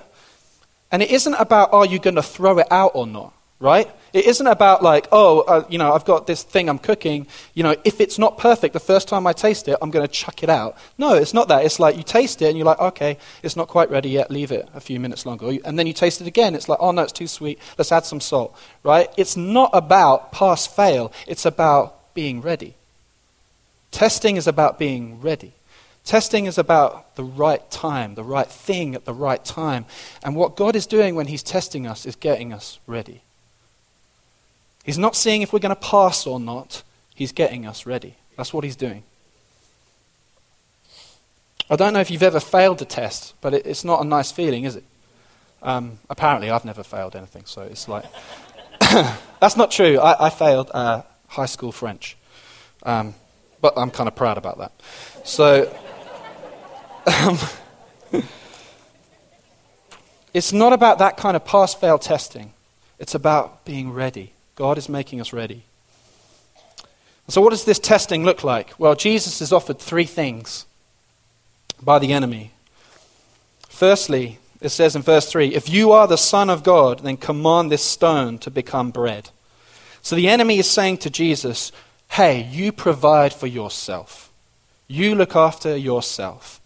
And 0.91 1.01
it 1.01 1.11
isn't 1.11 1.33
about 1.33 1.73
are 1.73 1.85
you 1.85 1.99
going 1.99 2.15
to 2.15 2.23
throw 2.23 2.59
it 2.59 2.67
out 2.71 2.91
or 2.95 3.05
not 3.05 3.33
right? 3.59 3.89
It 4.13 4.25
isn't 4.25 4.45
about 4.45 4.83
like, 4.83 5.07
oh, 5.11 5.41
uh, 5.41 5.65
you 5.69 5.77
know, 5.77 5.93
I've 5.93 6.05
got 6.05 6.27
this 6.27 6.43
thing 6.43 6.69
I'm 6.69 6.77
cooking. 6.77 7.27
You 7.53 7.63
know, 7.63 7.75
if 7.83 7.99
it's 7.99 8.19
not 8.19 8.37
perfect 8.37 8.73
the 8.73 8.79
first 8.79 9.07
time 9.07 9.25
I 9.25 9.33
taste 9.33 9.67
it, 9.67 9.77
I'm 9.81 9.89
going 9.89 10.05
to 10.05 10.11
chuck 10.11 10.43
it 10.43 10.49
out. 10.49 10.77
No, 10.97 11.15
it's 11.15 11.33
not 11.33 11.47
that. 11.47 11.65
It's 11.65 11.79
like 11.79 11.97
you 11.97 12.03
taste 12.03 12.41
it 12.41 12.49
and 12.49 12.57
you're 12.57 12.65
like, 12.65 12.79
okay, 12.79 13.17
it's 13.43 13.55
not 13.55 13.67
quite 13.67 13.89
ready 13.89 14.09
yet. 14.09 14.29
Leave 14.29 14.51
it 14.51 14.69
a 14.73 14.79
few 14.79 14.99
minutes 14.99 15.25
longer. 15.25 15.57
And 15.65 15.77
then 15.77 15.87
you 15.87 15.93
taste 15.93 16.21
it 16.21 16.27
again. 16.27 16.55
It's 16.55 16.69
like, 16.69 16.79
oh 16.81 16.91
no, 16.91 17.03
it's 17.03 17.11
too 17.11 17.27
sweet. 17.27 17.59
Let's 17.77 17.91
add 17.91 18.05
some 18.05 18.21
salt, 18.21 18.55
right? 18.83 19.09
It's 19.17 19.35
not 19.35 19.71
about 19.73 20.31
pass 20.31 20.67
fail. 20.67 21.11
It's 21.27 21.45
about 21.45 22.13
being 22.13 22.41
ready. 22.41 22.75
Testing 23.91 24.37
is 24.37 24.47
about 24.47 24.77
being 24.77 25.21
ready. 25.21 25.53
Testing 26.07 26.45
is 26.45 26.57
about 26.57 27.17
the 27.17 27.23
right 27.25 27.69
time, 27.69 28.15
the 28.15 28.23
right 28.23 28.47
thing 28.47 28.95
at 28.95 29.03
the 29.03 29.13
right 29.13 29.43
time. 29.43 29.85
And 30.23 30.37
what 30.37 30.55
God 30.55 30.73
is 30.73 30.87
doing 30.87 31.15
when 31.15 31.27
He's 31.27 31.43
testing 31.43 31.85
us 31.85 32.05
is 32.05 32.15
getting 32.15 32.53
us 32.53 32.79
ready. 32.87 33.23
He's 34.85 34.97
not 34.97 35.17
seeing 35.17 35.41
if 35.41 35.51
we're 35.51 35.59
going 35.59 35.75
to 35.75 35.81
pass 35.81 36.25
or 36.25 36.39
not, 36.39 36.81
he's 37.13 37.33
getting 37.33 37.67
us 37.67 37.85
ready. 37.85 38.15
That's 38.37 38.53
what 38.53 38.63
he's 38.63 38.77
doing. 38.77 39.03
I 41.69 41.75
don't 41.75 41.91
know 41.91 41.99
if 41.99 42.09
you've 42.09 42.23
ever 42.23 42.39
failed 42.39 42.81
a 42.81 42.85
test, 42.85 43.33
but 43.41 43.53
it, 43.53 43.65
it's 43.65 43.83
not 43.83 43.99
a 43.99 44.05
nice 44.05 44.31
feeling, 44.31 44.63
is 44.63 44.77
it? 44.77 44.85
Um, 45.61 45.99
apparently, 46.09 46.49
I've 46.49 46.63
never 46.63 46.83
failed 46.83 47.17
anything, 47.17 47.43
so 47.43 47.63
it's 47.63 47.89
like. 47.89 48.05
That's 49.41 49.57
not 49.57 49.71
true. 49.71 49.99
I, 49.99 50.27
I 50.27 50.29
failed 50.29 50.71
uh, 50.73 51.01
high 51.27 51.47
school 51.47 51.73
French. 51.73 52.15
Um, 52.83 53.13
but 53.59 53.73
I'm 53.75 53.91
kind 53.91 54.07
of 54.07 54.15
proud 54.15 54.37
about 54.37 54.59
that. 54.59 54.71
So. 55.25 55.69
Um, 57.07 57.37
it's 60.33 60.51
not 60.51 60.73
about 60.73 60.99
that 60.99 61.17
kind 61.17 61.35
of 61.35 61.45
pass 61.45 61.73
fail 61.73 61.97
testing, 61.97 62.53
it's 62.99 63.15
about 63.15 63.65
being 63.65 63.91
ready. 63.91 64.33
God 64.55 64.77
is 64.77 64.89
making 64.89 65.21
us 65.21 65.33
ready. 65.33 65.63
So, 67.29 67.41
what 67.41 67.51
does 67.51 67.65
this 67.65 67.79
testing 67.79 68.23
look 68.23 68.43
like? 68.43 68.73
Well, 68.79 68.95
Jesus 68.95 69.41
is 69.41 69.51
offered 69.51 69.79
three 69.79 70.05
things 70.05 70.65
by 71.81 71.99
the 71.99 72.13
enemy. 72.13 72.51
Firstly, 73.67 74.39
it 74.61 74.69
says 74.69 74.95
in 74.95 75.01
verse 75.01 75.29
3 75.29 75.53
If 75.53 75.69
you 75.69 75.91
are 75.91 76.07
the 76.07 76.17
Son 76.17 76.49
of 76.49 76.63
God, 76.63 76.99
then 76.99 77.17
command 77.17 77.71
this 77.71 77.83
stone 77.83 78.39
to 78.39 78.49
become 78.49 78.91
bread. 78.91 79.29
So 80.01 80.15
the 80.15 80.29
enemy 80.29 80.57
is 80.57 80.69
saying 80.69 80.97
to 80.99 81.09
Jesus, 81.09 81.71
Hey, 82.11 82.43
you 82.43 82.71
provide 82.71 83.33
for 83.33 83.47
yourself. 83.47 84.31
You 84.87 85.15
look 85.15 85.35
after 85.35 85.75
yourself. 85.75 86.61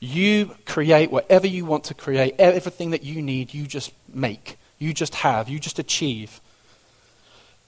You 0.00 0.56
create 0.64 1.10
whatever 1.10 1.46
you 1.46 1.66
want 1.66 1.84
to 1.84 1.94
create. 1.94 2.34
Everything 2.38 2.90
that 2.90 3.02
you 3.02 3.20
need, 3.20 3.52
you 3.52 3.66
just 3.66 3.92
make. 4.12 4.56
You 4.78 4.94
just 4.94 5.14
have. 5.16 5.48
You 5.48 5.58
just 5.58 5.78
achieve. 5.78 6.40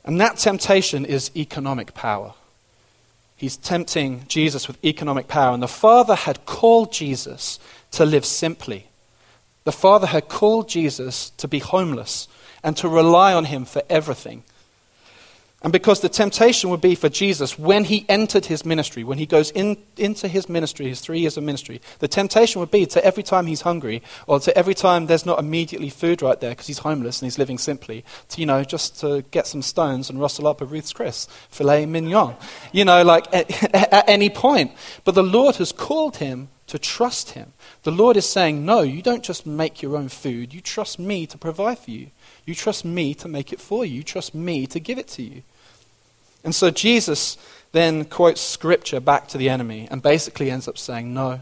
And 0.05 0.21
that 0.21 0.39
temptation 0.39 1.05
is 1.05 1.31
economic 1.37 1.95
power. 1.95 2.35
He's 3.37 3.57
tempting 3.57 4.25
Jesus 4.29 4.67
with 4.67 4.83
economic 4.85 5.29
power. 5.29 5.53
And 5.53 5.63
the 5.63 5.69
Father 5.69 6.15
had 6.15 6.47
called 6.47 6.93
Jesus 6.93 7.59
to 7.93 8.05
live 8.05 8.25
simply. 8.25 8.87
The 9.65 9.73
Father 9.73 10.07
had 10.07 10.29
called 10.29 10.69
Jesus 10.69 11.31
to 11.31 11.47
be 11.47 11.59
homeless 11.59 12.29
and 12.65 12.77
to 12.79 12.89
rely 12.89 13.35
on 13.35 13.45
Him 13.45 13.65
for 13.65 13.83
everything. 13.91 14.43
And 15.63 15.73
because 15.73 16.01
the 16.01 16.09
temptation 16.09 16.71
would 16.71 16.81
be 16.81 16.97
for 16.97 17.09
Jesus 17.09 17.57
when 17.57 17.85
he 17.85 18.05
entered 18.09 18.47
his 18.47 18.65
ministry, 18.65 19.05
when 19.05 19.19
he 19.19 19.27
goes 19.27 19.53
in, 19.53 19.77
into 19.97 20.27
his 20.27 20.49
ministry, 20.49 20.89
his 20.89 21.01
three 21.01 21.21
years 21.21 21.37
of 21.37 21.45
ministry, 21.45 21.81
the 22.01 22.09
temptation 22.09 22.61
would 22.61 22.71
be 22.73 22.85
to 22.87 23.05
every 23.05 23.23
time 23.23 23.47
he's 23.47 23.61
hungry 23.61 24.03
or 24.27 24.41
to 24.41 24.57
every 24.59 24.75
time 24.75 25.07
there's 25.07 25.25
not 25.25 25.39
immediately 25.39 25.89
food 25.89 26.21
right 26.21 26.41
there 26.41 26.51
because 26.51 26.67
he's 26.67 26.79
homeless 26.79 27.21
and 27.21 27.27
he's 27.27 27.39
living 27.39 27.59
simply, 27.59 28.05
to, 28.31 28.41
you 28.41 28.47
know, 28.47 28.65
just 28.65 28.99
to 29.01 29.25
get 29.31 29.47
some 29.47 29.63
stones 29.63 30.11
and 30.11 30.21
rustle 30.21 30.49
up 30.49 30.61
a 30.61 30.65
Ruth's 30.65 30.93
Chris, 30.93 31.29
filet 31.49 31.87
mignon, 31.87 32.35
you 32.73 32.85
know, 32.85 33.05
like 33.05 33.27
at, 33.35 33.51
at 33.75 34.09
any 34.09 34.31
point. 34.31 34.73
But 35.05 35.15
the 35.15 35.23
Lord 35.23 35.57
has 35.57 35.71
called 35.71 36.17
him 36.17 36.49
to 36.67 36.79
trust 36.79 37.31
him. 37.31 37.53
The 37.85 37.93
Lord 37.93 38.17
is 38.17 38.29
saying, 38.29 38.65
no, 38.65 38.81
you 38.81 39.03
don't 39.03 39.23
just 39.23 39.47
make 39.47 39.81
your 39.81 39.97
own 39.97 40.09
food, 40.09 40.53
you 40.55 40.61
trust 40.61 40.99
me 40.99 41.27
to 41.27 41.39
provide 41.39 41.79
for 41.79 41.91
you. 41.91 42.09
You 42.45 42.55
trust 42.55 42.85
me 42.85 43.15
to 43.15 43.29
make 43.29 43.53
it 43.53 43.61
for 43.61 43.85
you. 43.85 43.97
You 43.97 44.03
trust 44.03 44.35
me 44.35 44.67
to 44.67 44.81
give 44.81 44.99
it 44.99 45.07
to 45.09 45.23
you. 45.23 45.43
And 46.45 46.55
so 46.55 46.71
Jesus 46.71 47.37
then 47.73 48.05
quotes 48.05 48.41
scripture 48.41 49.01
back 49.01 49.29
to 49.29 49.39
the 49.39 49.49
enemy 49.49 49.89
and 49.91 50.03
basically 50.03 50.51
ends 50.51 50.69
up 50.69 50.79
saying, 50.79 51.13
No, 51.13 51.41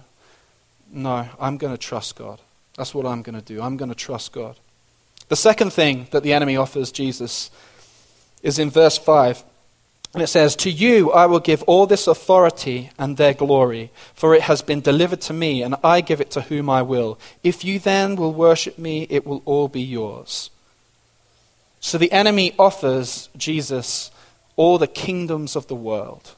no, 0.93 1.29
I'm 1.39 1.57
going 1.57 1.73
to 1.73 1.79
trust 1.79 2.17
God. 2.17 2.41
That's 2.77 2.95
what 2.95 3.07
I'm 3.07 3.23
going 3.23 3.39
to 3.39 3.45
do. 3.45 3.61
I'm 3.63 3.77
going 3.77 3.91
to 3.91 3.95
trust 3.95 4.33
God. 4.33 4.57
The 5.29 5.37
second 5.37 5.73
thing 5.73 6.09
that 6.11 6.23
the 6.23 6.33
enemy 6.33 6.57
offers 6.57 6.91
Jesus 6.91 7.51
is 8.43 8.59
in 8.59 8.71
verse 8.71 8.99
5. 8.99 9.45
And 10.13 10.23
it 10.23 10.27
says, 10.27 10.57
To 10.57 10.71
you 10.71 11.13
I 11.13 11.27
will 11.27 11.41
give 11.41 11.63
all 11.65 11.87
this 11.87 12.07
authority 12.07 12.91
and 12.99 13.17
their 13.17 13.35
glory, 13.35 13.91
for 14.15 14.35
it 14.35 14.43
has 14.43 14.63
been 14.63 14.81
delivered 14.81 15.21
to 15.23 15.33
me, 15.33 15.63
and 15.63 15.77
I 15.85 16.01
give 16.01 16.21
it 16.21 16.31
to 16.33 16.43
whom 16.43 16.69
I 16.69 16.83
will. 16.83 17.19
If 17.45 17.65
you 17.65 17.79
then 17.79 18.17
will 18.17 18.33
worship 18.33 18.79
me, 18.79 19.07
it 19.09 19.27
will 19.27 19.43
all 19.45 19.69
be 19.69 19.83
yours. 19.83 20.51
So 21.81 21.97
the 21.97 22.13
enemy 22.13 22.55
offers 22.59 23.29
Jesus 23.37 24.11
all 24.57 24.79
the 24.79 24.87
kingdoms 24.87 25.57
of 25.57 25.67
the 25.67 25.75
world. 25.75 26.35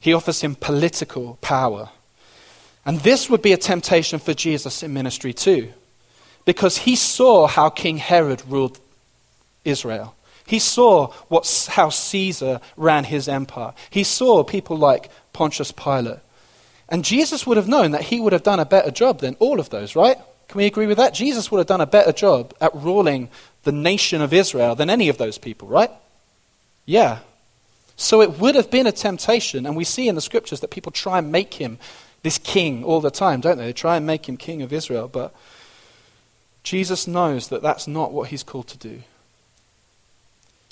He 0.00 0.12
offers 0.12 0.40
him 0.40 0.56
political 0.56 1.38
power. 1.40 1.90
And 2.84 3.00
this 3.00 3.30
would 3.30 3.42
be 3.42 3.52
a 3.52 3.56
temptation 3.56 4.18
for 4.18 4.34
Jesus 4.34 4.82
in 4.82 4.92
ministry 4.92 5.32
too, 5.32 5.72
because 6.44 6.78
he 6.78 6.96
saw 6.96 7.46
how 7.46 7.70
King 7.70 7.98
Herod 7.98 8.42
ruled 8.48 8.80
Israel. 9.64 10.16
He 10.44 10.58
saw 10.58 11.12
what, 11.28 11.68
how 11.70 11.88
Caesar 11.88 12.60
ran 12.76 13.04
his 13.04 13.28
empire. 13.28 13.74
He 13.90 14.02
saw 14.02 14.42
people 14.42 14.76
like 14.76 15.08
Pontius 15.32 15.70
Pilate. 15.70 16.18
And 16.88 17.04
Jesus 17.04 17.46
would 17.46 17.56
have 17.56 17.68
known 17.68 17.92
that 17.92 18.02
he 18.02 18.20
would 18.20 18.32
have 18.32 18.42
done 18.42 18.60
a 18.60 18.66
better 18.66 18.90
job 18.90 19.20
than 19.20 19.36
all 19.38 19.60
of 19.60 19.70
those, 19.70 19.94
right? 19.94 20.18
Can 20.48 20.58
we 20.58 20.66
agree 20.66 20.86
with 20.86 20.98
that? 20.98 21.14
Jesus 21.14 21.50
would 21.50 21.58
have 21.58 21.66
done 21.66 21.80
a 21.80 21.86
better 21.86 22.12
job 22.12 22.52
at 22.60 22.74
ruling 22.74 23.30
the 23.62 23.72
nation 23.72 24.20
of 24.20 24.32
Israel 24.34 24.74
than 24.74 24.90
any 24.90 25.08
of 25.08 25.16
those 25.16 25.38
people, 25.38 25.68
right? 25.68 25.90
Yeah. 26.84 27.20
So 27.96 28.20
it 28.20 28.38
would 28.38 28.54
have 28.54 28.70
been 28.70 28.86
a 28.86 28.92
temptation, 28.92 29.66
and 29.66 29.76
we 29.76 29.84
see 29.84 30.08
in 30.08 30.14
the 30.14 30.20
scriptures 30.20 30.60
that 30.60 30.70
people 30.70 30.92
try 30.92 31.18
and 31.18 31.30
make 31.30 31.54
him 31.54 31.78
this 32.22 32.38
king 32.38 32.84
all 32.84 33.00
the 33.00 33.10
time, 33.10 33.40
don't 33.40 33.58
they? 33.58 33.66
They 33.66 33.72
try 33.72 33.96
and 33.96 34.06
make 34.06 34.28
him 34.28 34.36
king 34.36 34.62
of 34.62 34.72
Israel, 34.72 35.08
but 35.08 35.34
Jesus 36.62 37.06
knows 37.06 37.48
that 37.48 37.62
that's 37.62 37.88
not 37.88 38.12
what 38.12 38.28
he's 38.28 38.42
called 38.42 38.68
to 38.68 38.78
do. 38.78 39.02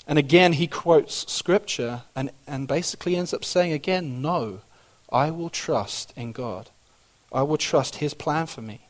And 0.07 0.17
again, 0.17 0.53
he 0.53 0.67
quotes 0.67 1.31
scripture 1.31 2.03
and, 2.15 2.31
and 2.47 2.67
basically 2.67 3.15
ends 3.15 3.33
up 3.33 3.45
saying 3.45 3.71
again, 3.71 4.21
No, 4.21 4.61
I 5.11 5.29
will 5.31 5.49
trust 5.49 6.13
in 6.15 6.31
God. 6.31 6.69
I 7.31 7.43
will 7.43 7.57
trust 7.57 7.97
his 7.97 8.13
plan 8.13 8.47
for 8.47 8.61
me 8.61 8.81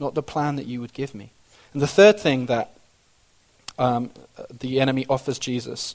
not 0.00 0.14
the 0.14 0.22
plan 0.22 0.56
that 0.56 0.66
you 0.66 0.80
would 0.80 0.94
give 0.94 1.14
me. 1.14 1.30
And 1.72 1.82
the 1.82 1.86
third 1.86 2.18
thing 2.18 2.46
that 2.46 2.74
um, 3.78 4.10
the 4.58 4.80
enemy 4.80 5.06
offers 5.08 5.38
Jesus 5.38 5.94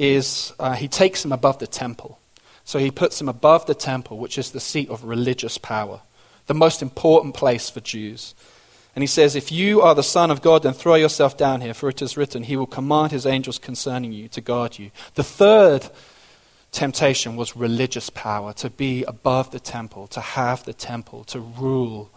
is 0.00 0.54
uh, 0.58 0.72
he 0.72 0.88
takes 0.88 1.24
him 1.24 1.30
above 1.30 1.58
the 1.58 1.66
temple. 1.66 2.18
So 2.64 2.78
he 2.78 2.90
puts 2.90 3.20
him 3.20 3.28
above 3.28 3.66
the 3.66 3.74
temple, 3.74 4.16
which 4.18 4.38
is 4.38 4.50
the 4.50 4.60
seat 4.60 4.88
of 4.88 5.04
religious 5.04 5.58
power, 5.58 6.00
the 6.46 6.54
most 6.54 6.80
important 6.80 7.34
place 7.34 7.68
for 7.68 7.80
Jews. 7.80 8.34
And 8.96 9.02
he 9.02 9.06
says, 9.06 9.36
If 9.36 9.52
you 9.52 9.82
are 9.82 9.94
the 9.94 10.02
Son 10.02 10.30
of 10.30 10.40
God, 10.40 10.62
then 10.62 10.72
throw 10.72 10.94
yourself 10.94 11.36
down 11.36 11.60
here, 11.60 11.74
for 11.74 11.90
it 11.90 12.00
is 12.00 12.16
written, 12.16 12.44
He 12.44 12.56
will 12.56 12.66
command 12.66 13.12
His 13.12 13.26
angels 13.26 13.58
concerning 13.58 14.12
you 14.12 14.28
to 14.28 14.40
guard 14.40 14.78
you. 14.78 14.90
The 15.16 15.22
third 15.22 15.90
temptation 16.72 17.36
was 17.36 17.54
religious 17.54 18.08
power, 18.08 18.54
to 18.54 18.70
be 18.70 19.04
above 19.04 19.50
the 19.50 19.60
temple, 19.60 20.06
to 20.08 20.20
have 20.20 20.64
the 20.64 20.72
temple, 20.72 21.24
to 21.24 21.40
rule 21.40 22.10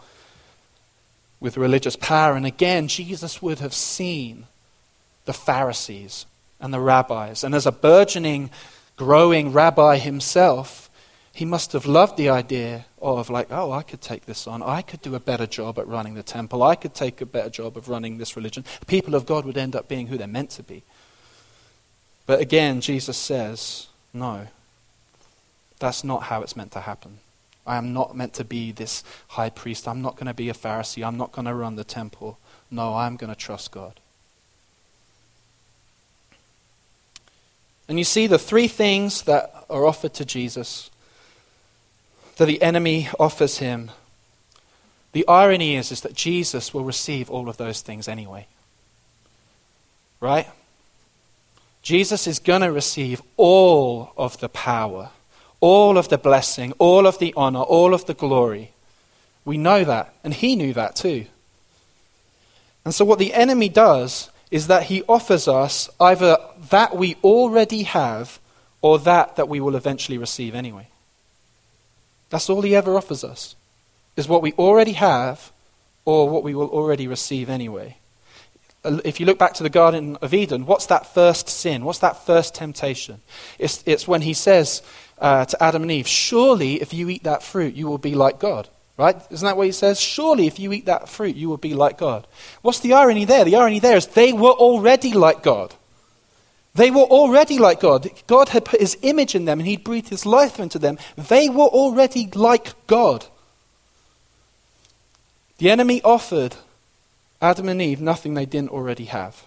with 1.38 1.58
religious 1.58 1.96
power. 1.96 2.34
And 2.34 2.46
again, 2.46 2.88
Jesus 2.88 3.42
would 3.42 3.58
have 3.58 3.74
seen 3.74 4.46
the 5.26 5.34
Pharisees 5.34 6.24
and 6.64 6.72
the 6.72 6.80
rabbis. 6.80 7.44
And 7.44 7.54
as 7.54 7.66
a 7.66 7.72
burgeoning, 7.72 8.48
growing 8.96 9.52
rabbi 9.52 9.98
himself, 9.98 10.88
he 11.30 11.44
must 11.44 11.74
have 11.74 11.84
loved 11.84 12.16
the 12.16 12.30
idea 12.30 12.86
of, 13.02 13.28
like, 13.28 13.48
oh, 13.50 13.70
I 13.70 13.82
could 13.82 14.00
take 14.00 14.24
this 14.24 14.46
on. 14.46 14.62
I 14.62 14.80
could 14.80 15.02
do 15.02 15.14
a 15.14 15.20
better 15.20 15.46
job 15.46 15.78
at 15.78 15.86
running 15.86 16.14
the 16.14 16.22
temple. 16.22 16.62
I 16.62 16.74
could 16.74 16.94
take 16.94 17.20
a 17.20 17.26
better 17.26 17.50
job 17.50 17.76
of 17.76 17.90
running 17.90 18.16
this 18.16 18.34
religion. 18.34 18.64
The 18.80 18.86
people 18.86 19.14
of 19.14 19.26
God 19.26 19.44
would 19.44 19.58
end 19.58 19.76
up 19.76 19.88
being 19.88 20.06
who 20.06 20.16
they're 20.16 20.26
meant 20.26 20.50
to 20.50 20.62
be. 20.62 20.82
But 22.24 22.40
again, 22.40 22.80
Jesus 22.80 23.18
says, 23.18 23.88
no, 24.14 24.46
that's 25.80 26.02
not 26.02 26.22
how 26.22 26.40
it's 26.40 26.56
meant 26.56 26.72
to 26.72 26.80
happen. 26.80 27.18
I 27.66 27.76
am 27.76 27.92
not 27.92 28.16
meant 28.16 28.32
to 28.34 28.44
be 28.44 28.72
this 28.72 29.04
high 29.28 29.50
priest. 29.50 29.86
I'm 29.86 30.00
not 30.00 30.16
going 30.16 30.28
to 30.28 30.34
be 30.34 30.48
a 30.48 30.54
Pharisee. 30.54 31.06
I'm 31.06 31.18
not 31.18 31.32
going 31.32 31.44
to 31.44 31.54
run 31.54 31.76
the 31.76 31.84
temple. 31.84 32.38
No, 32.70 32.94
I'm 32.94 33.16
going 33.16 33.28
to 33.28 33.38
trust 33.38 33.70
God. 33.70 34.00
And 37.88 37.98
you 37.98 38.04
see 38.04 38.26
the 38.26 38.38
three 38.38 38.68
things 38.68 39.22
that 39.22 39.52
are 39.68 39.86
offered 39.86 40.14
to 40.14 40.24
Jesus 40.24 40.90
that 42.36 42.46
the 42.46 42.62
enemy 42.62 43.08
offers 43.18 43.58
him. 43.58 43.90
The 45.12 45.26
irony 45.28 45.76
is, 45.76 45.92
is 45.92 46.00
that 46.00 46.14
Jesus 46.14 46.74
will 46.74 46.84
receive 46.84 47.30
all 47.30 47.48
of 47.48 47.56
those 47.56 47.80
things 47.80 48.08
anyway. 48.08 48.46
Right? 50.20 50.48
Jesus 51.82 52.26
is 52.26 52.38
going 52.38 52.62
to 52.62 52.72
receive 52.72 53.22
all 53.36 54.12
of 54.16 54.40
the 54.40 54.48
power 54.48 55.10
all 55.64 55.96
of 55.96 56.10
the 56.10 56.18
blessing, 56.18 56.74
all 56.78 57.06
of 57.06 57.18
the 57.18 57.32
honor, 57.38 57.62
all 57.62 57.94
of 57.94 58.04
the 58.04 58.12
glory. 58.12 58.70
We 59.46 59.56
know 59.56 59.82
that, 59.82 60.12
and 60.22 60.34
he 60.34 60.56
knew 60.56 60.74
that 60.74 60.94
too. 60.94 61.24
And 62.84 62.94
so, 62.94 63.06
what 63.06 63.18
the 63.18 63.32
enemy 63.32 63.70
does 63.70 64.28
is 64.50 64.66
that 64.66 64.84
he 64.84 65.02
offers 65.08 65.48
us 65.48 65.88
either 66.00 66.36
that 66.70 66.96
we 66.96 67.16
already 67.24 67.82
have 67.82 68.38
or 68.82 68.98
that 69.00 69.36
that 69.36 69.48
we 69.48 69.60
will 69.60 69.76
eventually 69.76 70.18
receive 70.18 70.54
anyway. 70.54 70.88
That's 72.30 72.50
all 72.50 72.62
he 72.62 72.74
ever 72.74 72.96
offers 72.96 73.24
us, 73.24 73.56
is 74.16 74.28
what 74.28 74.42
we 74.42 74.52
already 74.52 74.92
have 74.92 75.52
or 76.04 76.28
what 76.28 76.42
we 76.42 76.54
will 76.54 76.68
already 76.68 77.06
receive 77.06 77.48
anyway. 77.48 77.96
If 78.84 79.18
you 79.18 79.24
look 79.24 79.38
back 79.38 79.54
to 79.54 79.62
the 79.62 79.70
Garden 79.70 80.16
of 80.20 80.34
Eden, 80.34 80.66
what's 80.66 80.86
that 80.86 81.14
first 81.14 81.48
sin? 81.48 81.84
What's 81.84 82.00
that 82.00 82.26
first 82.26 82.54
temptation? 82.54 83.22
It's, 83.58 83.82
it's 83.86 84.06
when 84.06 84.20
he 84.20 84.34
says, 84.34 84.82
uh, 85.18 85.46
to 85.46 85.62
Adam 85.62 85.82
and 85.82 85.90
Eve, 85.90 86.06
Surely 86.06 86.82
if 86.82 86.92
you 86.92 87.08
eat 87.08 87.22
that 87.22 87.42
fruit, 87.42 87.74
you 87.74 87.86
will 87.86 87.98
be 87.98 88.14
like 88.14 88.38
God. 88.38 88.68
Right? 88.96 89.16
Isn't 89.30 89.44
that 89.44 89.56
what 89.56 89.66
he 89.66 89.72
says? 89.72 90.00
Surely 90.00 90.46
if 90.46 90.58
you 90.58 90.72
eat 90.72 90.86
that 90.86 91.08
fruit, 91.08 91.34
you 91.34 91.48
will 91.48 91.56
be 91.56 91.74
like 91.74 91.98
God. 91.98 92.26
What's 92.62 92.80
the 92.80 92.92
irony 92.92 93.24
there? 93.24 93.44
The 93.44 93.56
irony 93.56 93.80
there 93.80 93.96
is 93.96 94.06
they 94.06 94.32
were 94.32 94.52
already 94.52 95.12
like 95.12 95.42
God. 95.42 95.74
They 96.74 96.90
were 96.90 97.02
already 97.02 97.58
like 97.58 97.80
God. 97.80 98.08
God 98.26 98.50
had 98.50 98.64
put 98.64 98.80
his 98.80 98.96
image 99.02 99.34
in 99.34 99.44
them 99.44 99.60
and 99.60 99.66
he'd 99.66 99.84
breathed 99.84 100.08
his 100.08 100.26
life 100.26 100.60
into 100.60 100.78
them. 100.78 100.98
They 101.16 101.48
were 101.48 101.66
already 101.66 102.28
like 102.34 102.74
God. 102.86 103.26
The 105.58 105.70
enemy 105.70 106.02
offered 106.02 106.56
Adam 107.40 107.68
and 107.68 107.80
Eve 107.80 108.00
nothing 108.00 108.34
they 108.34 108.46
didn't 108.46 108.70
already 108.70 109.04
have. 109.06 109.44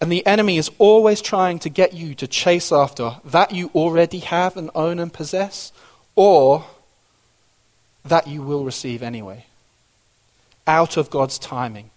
And 0.00 0.12
the 0.12 0.26
enemy 0.26 0.58
is 0.58 0.70
always 0.78 1.20
trying 1.20 1.58
to 1.60 1.68
get 1.68 1.92
you 1.92 2.14
to 2.16 2.26
chase 2.26 2.70
after 2.70 3.16
that 3.24 3.52
you 3.52 3.70
already 3.74 4.18
have 4.18 4.56
and 4.56 4.70
own 4.74 4.98
and 4.98 5.12
possess, 5.12 5.72
or 6.14 6.64
that 8.04 8.26
you 8.26 8.42
will 8.42 8.64
receive 8.64 9.02
anyway, 9.02 9.46
out 10.66 10.96
of 10.96 11.10
God's 11.10 11.38
timing, 11.38 11.90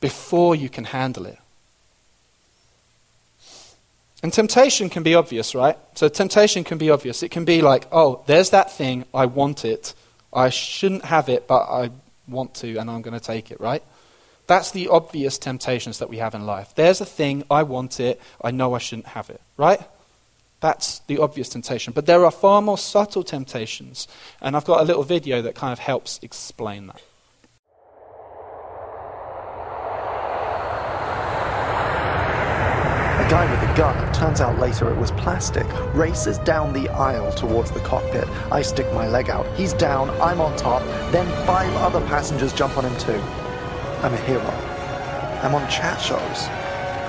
before 0.00 0.54
you 0.54 0.68
can 0.68 0.84
handle 0.84 1.26
it. 1.26 1.38
And 4.22 4.32
temptation 4.32 4.88
can 4.88 5.02
be 5.02 5.14
obvious, 5.14 5.54
right? 5.54 5.78
So 5.94 6.08
temptation 6.08 6.64
can 6.64 6.78
be 6.78 6.90
obvious. 6.90 7.22
It 7.22 7.30
can 7.30 7.44
be 7.44 7.62
like, 7.62 7.86
oh, 7.92 8.22
there's 8.26 8.50
that 8.50 8.72
thing, 8.72 9.04
I 9.12 9.26
want 9.26 9.64
it. 9.64 9.94
I 10.32 10.48
shouldn't 10.48 11.04
have 11.04 11.28
it, 11.28 11.46
but 11.46 11.62
I 11.62 11.90
want 12.26 12.54
to, 12.56 12.76
and 12.76 12.90
I'm 12.90 13.02
going 13.02 13.18
to 13.18 13.24
take 13.24 13.50
it, 13.50 13.60
right? 13.60 13.82
That's 14.46 14.70
the 14.70 14.88
obvious 14.88 15.38
temptations 15.38 15.98
that 15.98 16.08
we 16.08 16.18
have 16.18 16.34
in 16.34 16.46
life. 16.46 16.74
There's 16.74 17.00
a 17.00 17.06
thing, 17.06 17.44
I 17.50 17.62
want 17.62 18.00
it, 18.00 18.20
I 18.42 18.50
know 18.50 18.74
I 18.74 18.78
shouldn't 18.78 19.08
have 19.08 19.30
it, 19.30 19.40
right? 19.56 19.80
That's 20.66 20.98
the 21.06 21.18
obvious 21.18 21.48
temptation. 21.48 21.92
But 21.92 22.06
there 22.06 22.24
are 22.24 22.30
far 22.32 22.60
more 22.60 22.76
subtle 22.76 23.22
temptations, 23.22 24.08
and 24.40 24.56
I've 24.56 24.64
got 24.64 24.80
a 24.80 24.84
little 24.84 25.04
video 25.04 25.40
that 25.42 25.54
kind 25.54 25.72
of 25.72 25.78
helps 25.78 26.18
explain 26.24 26.88
that. 26.88 27.00
A 33.24 33.30
guy 33.30 33.48
with 33.48 33.70
a 33.70 33.76
gun, 33.76 34.12
turns 34.12 34.40
out 34.40 34.58
later 34.58 34.90
it 34.90 34.98
was 34.98 35.12
plastic, 35.12 35.68
races 35.94 36.38
down 36.38 36.72
the 36.72 36.88
aisle 36.88 37.32
towards 37.34 37.70
the 37.70 37.78
cockpit. 37.78 38.26
I 38.50 38.60
stick 38.62 38.92
my 38.92 39.06
leg 39.06 39.30
out. 39.30 39.46
He's 39.56 39.72
down, 39.72 40.10
I'm 40.20 40.40
on 40.40 40.56
top, 40.56 40.82
then 41.12 41.28
five 41.46 41.72
other 41.76 42.04
passengers 42.08 42.52
jump 42.52 42.76
on 42.76 42.84
him 42.84 42.98
too. 42.98 43.22
I'm 44.02 44.14
a 44.14 44.22
hero. 44.22 44.50
I'm 45.44 45.54
on 45.54 45.70
chat 45.70 46.00
shows. 46.00 46.48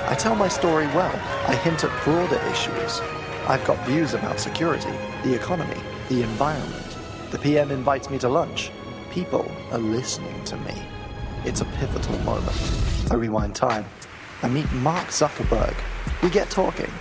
I 0.07 0.15
tell 0.15 0.35
my 0.35 0.47
story 0.47 0.85
well. 0.93 1.15
I 1.47 1.55
hint 1.55 1.83
at 1.83 2.03
broader 2.03 2.39
issues. 2.51 3.01
I've 3.47 3.63
got 3.63 3.77
views 3.87 4.13
about 4.13 4.41
security, 4.41 4.91
the 5.23 5.33
economy, 5.33 5.79
the 6.09 6.21
environment. 6.21 6.97
The 7.31 7.39
PM 7.39 7.71
invites 7.71 8.09
me 8.09 8.17
to 8.19 8.27
lunch. 8.27 8.71
People 9.09 9.49
are 9.71 9.77
listening 9.77 10.43
to 10.43 10.57
me. 10.57 10.73
It's 11.45 11.61
a 11.61 11.65
pivotal 11.65 12.17
moment. 12.19 12.51
I 13.09 13.15
rewind 13.15 13.55
time. 13.55 13.85
I 14.43 14.49
meet 14.49 14.69
Mark 14.73 15.07
Zuckerberg. 15.07 15.73
We 16.21 16.29
get 16.29 16.49
talking. 16.49 16.91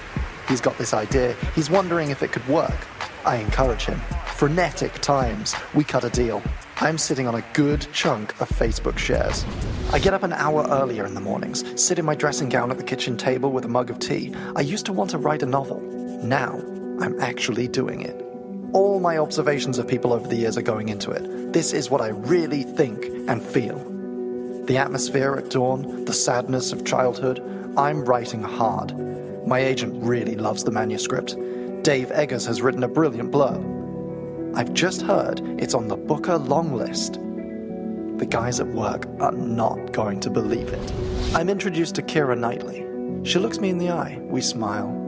He's 0.48 0.60
got 0.60 0.78
this 0.78 0.94
idea. 0.94 1.34
He's 1.56 1.68
wondering 1.68 2.10
if 2.10 2.22
it 2.22 2.30
could 2.30 2.46
work. 2.46 2.86
I 3.24 3.38
encourage 3.38 3.86
him. 3.86 4.00
Frenetic 4.26 4.92
times. 5.00 5.56
We 5.74 5.82
cut 5.82 6.04
a 6.04 6.10
deal. 6.10 6.44
I'm 6.76 6.96
sitting 6.96 7.26
on 7.26 7.34
a 7.34 7.44
good 7.54 7.88
chunk 7.92 8.40
of 8.40 8.48
Facebook 8.48 8.98
shares. 8.98 9.44
I 9.90 9.98
get 9.98 10.14
up 10.14 10.22
an 10.22 10.32
hour 10.32 10.64
earlier 10.70 11.06
in 11.06 11.14
the 11.14 11.20
mornings, 11.20 11.64
sit 11.80 11.98
in 11.98 12.04
my 12.04 12.14
dressing 12.14 12.48
gown 12.48 12.70
at 12.70 12.76
the 12.76 12.84
kitchen 12.84 13.16
table 13.16 13.50
with 13.50 13.64
a 13.64 13.68
mug 13.68 13.90
of 13.90 13.98
tea. 13.98 14.32
I 14.54 14.60
used 14.60 14.86
to 14.86 14.92
want 14.92 15.10
to 15.10 15.18
write 15.18 15.42
a 15.42 15.46
novel. 15.46 15.82
Now, 16.22 16.58
I'm 17.00 17.18
actually 17.20 17.68
doing 17.68 18.00
it. 18.00 18.22
All 18.72 19.00
my 19.00 19.18
observations 19.18 19.78
of 19.78 19.86
people 19.86 20.12
over 20.12 20.26
the 20.26 20.36
years 20.36 20.56
are 20.56 20.62
going 20.62 20.88
into 20.88 21.10
it. 21.10 21.52
This 21.52 21.72
is 21.72 21.90
what 21.90 22.00
I 22.00 22.08
really 22.08 22.62
think 22.62 23.04
and 23.28 23.42
feel. 23.42 23.78
The 24.66 24.78
atmosphere 24.78 25.36
at 25.36 25.50
dawn, 25.50 26.04
the 26.04 26.12
sadness 26.12 26.72
of 26.72 26.84
childhood, 26.84 27.40
I'm 27.76 28.04
writing 28.04 28.42
hard. 28.42 28.96
My 29.46 29.60
agent 29.60 30.02
really 30.02 30.34
loves 30.34 30.64
the 30.64 30.72
manuscript. 30.72 31.36
Dave 31.82 32.10
Eggers 32.10 32.46
has 32.46 32.62
written 32.62 32.82
a 32.82 32.88
brilliant 32.88 33.30
blurb. 33.30 34.56
I've 34.56 34.74
just 34.74 35.02
heard 35.02 35.40
it's 35.60 35.74
on 35.74 35.88
the 35.88 35.96
Booker 35.96 36.38
long 36.38 36.74
list. 36.74 37.20
The 38.18 38.26
guys 38.26 38.58
at 38.58 38.68
work 38.68 39.06
are 39.20 39.32
not 39.32 39.92
going 39.92 40.18
to 40.20 40.30
believe 40.30 40.70
it. 40.70 40.92
I'm 41.34 41.48
introduced 41.48 41.94
to 41.96 42.02
Keira 42.02 42.36
Knightley. 42.36 42.84
She 43.24 43.38
looks 43.38 43.60
me 43.60 43.68
in 43.68 43.78
the 43.78 43.90
eye. 43.90 44.18
We 44.22 44.40
smile. 44.40 45.05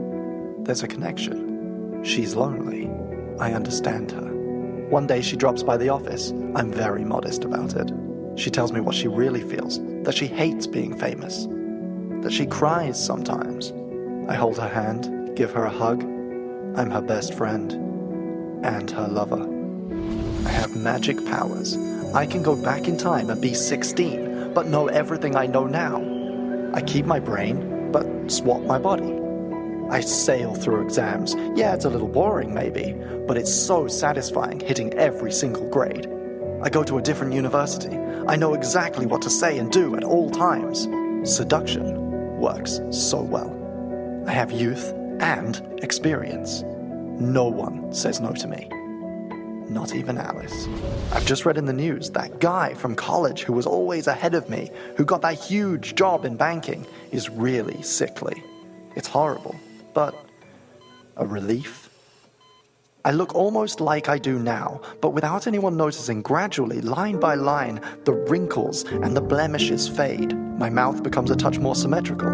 There's 0.69 0.83
a 0.83 0.87
connection. 0.87 2.03
She's 2.03 2.35
lonely. 2.35 2.91
I 3.39 3.53
understand 3.53 4.11
her. 4.11 4.87
One 4.91 5.07
day 5.07 5.19
she 5.23 5.35
drops 5.35 5.63
by 5.63 5.77
the 5.77 5.89
office. 5.89 6.29
I'm 6.53 6.71
very 6.71 7.03
modest 7.03 7.43
about 7.43 7.75
it. 7.75 7.91
She 8.35 8.51
tells 8.51 8.71
me 8.71 8.79
what 8.79 8.93
she 8.93 9.07
really 9.07 9.41
feels 9.41 9.79
that 10.03 10.13
she 10.13 10.27
hates 10.27 10.67
being 10.67 10.95
famous, 10.95 11.47
that 12.21 12.31
she 12.31 12.45
cries 12.45 13.03
sometimes. 13.03 13.73
I 14.29 14.35
hold 14.35 14.59
her 14.59 14.67
hand, 14.67 15.35
give 15.35 15.51
her 15.53 15.65
a 15.65 15.71
hug. 15.71 16.03
I'm 16.03 16.91
her 16.91 17.01
best 17.01 17.33
friend 17.33 17.71
and 18.63 18.91
her 18.91 19.07
lover. 19.07 19.41
I 20.47 20.51
have 20.51 20.75
magic 20.75 21.25
powers. 21.25 21.77
I 22.13 22.27
can 22.27 22.43
go 22.43 22.55
back 22.55 22.87
in 22.87 22.95
time 22.95 23.31
and 23.31 23.41
be 23.41 23.55
16, 23.55 24.53
but 24.53 24.67
know 24.67 24.85
everything 24.85 25.35
I 25.35 25.47
know 25.47 25.65
now. 25.65 25.97
I 26.75 26.83
keep 26.83 27.07
my 27.07 27.19
brain, 27.19 27.91
but 27.91 28.05
swap 28.31 28.61
my 28.61 28.77
body. 28.77 29.18
I 29.89 30.01
sail 30.01 30.53
through 30.53 30.83
exams. 30.83 31.35
Yeah, 31.55 31.73
it's 31.73 31.85
a 31.85 31.89
little 31.89 32.07
boring, 32.07 32.53
maybe, 32.53 32.93
but 33.27 33.37
it's 33.37 33.53
so 33.53 33.87
satisfying 33.87 34.59
hitting 34.59 34.93
every 34.93 35.31
single 35.31 35.67
grade. 35.69 36.07
I 36.61 36.69
go 36.69 36.83
to 36.83 36.97
a 36.97 37.01
different 37.01 37.33
university. 37.33 37.97
I 38.27 38.35
know 38.35 38.53
exactly 38.53 39.05
what 39.05 39.21
to 39.23 39.29
say 39.29 39.57
and 39.57 39.71
do 39.71 39.95
at 39.95 40.03
all 40.03 40.29
times. 40.29 40.87
Seduction 41.23 42.39
works 42.39 42.79
so 42.91 43.21
well. 43.21 43.55
I 44.27 44.31
have 44.31 44.51
youth 44.51 44.93
and 45.19 45.79
experience. 45.83 46.61
No 46.61 47.45
one 47.45 47.91
says 47.91 48.19
no 48.19 48.31
to 48.33 48.47
me. 48.47 48.69
Not 49.69 49.95
even 49.95 50.17
Alice. 50.17 50.67
I've 51.11 51.25
just 51.25 51.45
read 51.45 51.57
in 51.57 51.65
the 51.65 51.73
news 51.73 52.09
that 52.11 52.39
guy 52.39 52.73
from 52.73 52.95
college 52.95 53.43
who 53.43 53.53
was 53.53 53.65
always 53.65 54.07
ahead 54.07 54.33
of 54.33 54.49
me, 54.49 54.71
who 54.97 55.05
got 55.05 55.21
that 55.21 55.35
huge 55.35 55.95
job 55.95 56.25
in 56.25 56.37
banking, 56.37 56.85
is 57.11 57.29
really 57.29 57.81
sickly. 57.81 58.43
It's 58.95 59.07
horrible, 59.07 59.55
but 59.93 60.15
a 61.17 61.25
relief. 61.25 61.89
I 63.05 63.11
look 63.11 63.33
almost 63.33 63.79
like 63.79 64.09
I 64.09 64.17
do 64.17 64.39
now, 64.39 64.81
but 65.01 65.11
without 65.11 65.47
anyone 65.47 65.77
noticing, 65.77 66.21
gradually, 66.21 66.81
line 66.81 67.19
by 67.19 67.35
line, 67.35 67.81
the 68.03 68.13
wrinkles 68.13 68.83
and 68.83 69.15
the 69.15 69.21
blemishes 69.21 69.87
fade. 69.87 70.37
My 70.59 70.69
mouth 70.69 71.01
becomes 71.01 71.31
a 71.31 71.35
touch 71.35 71.59
more 71.59 71.75
symmetrical, 71.75 72.29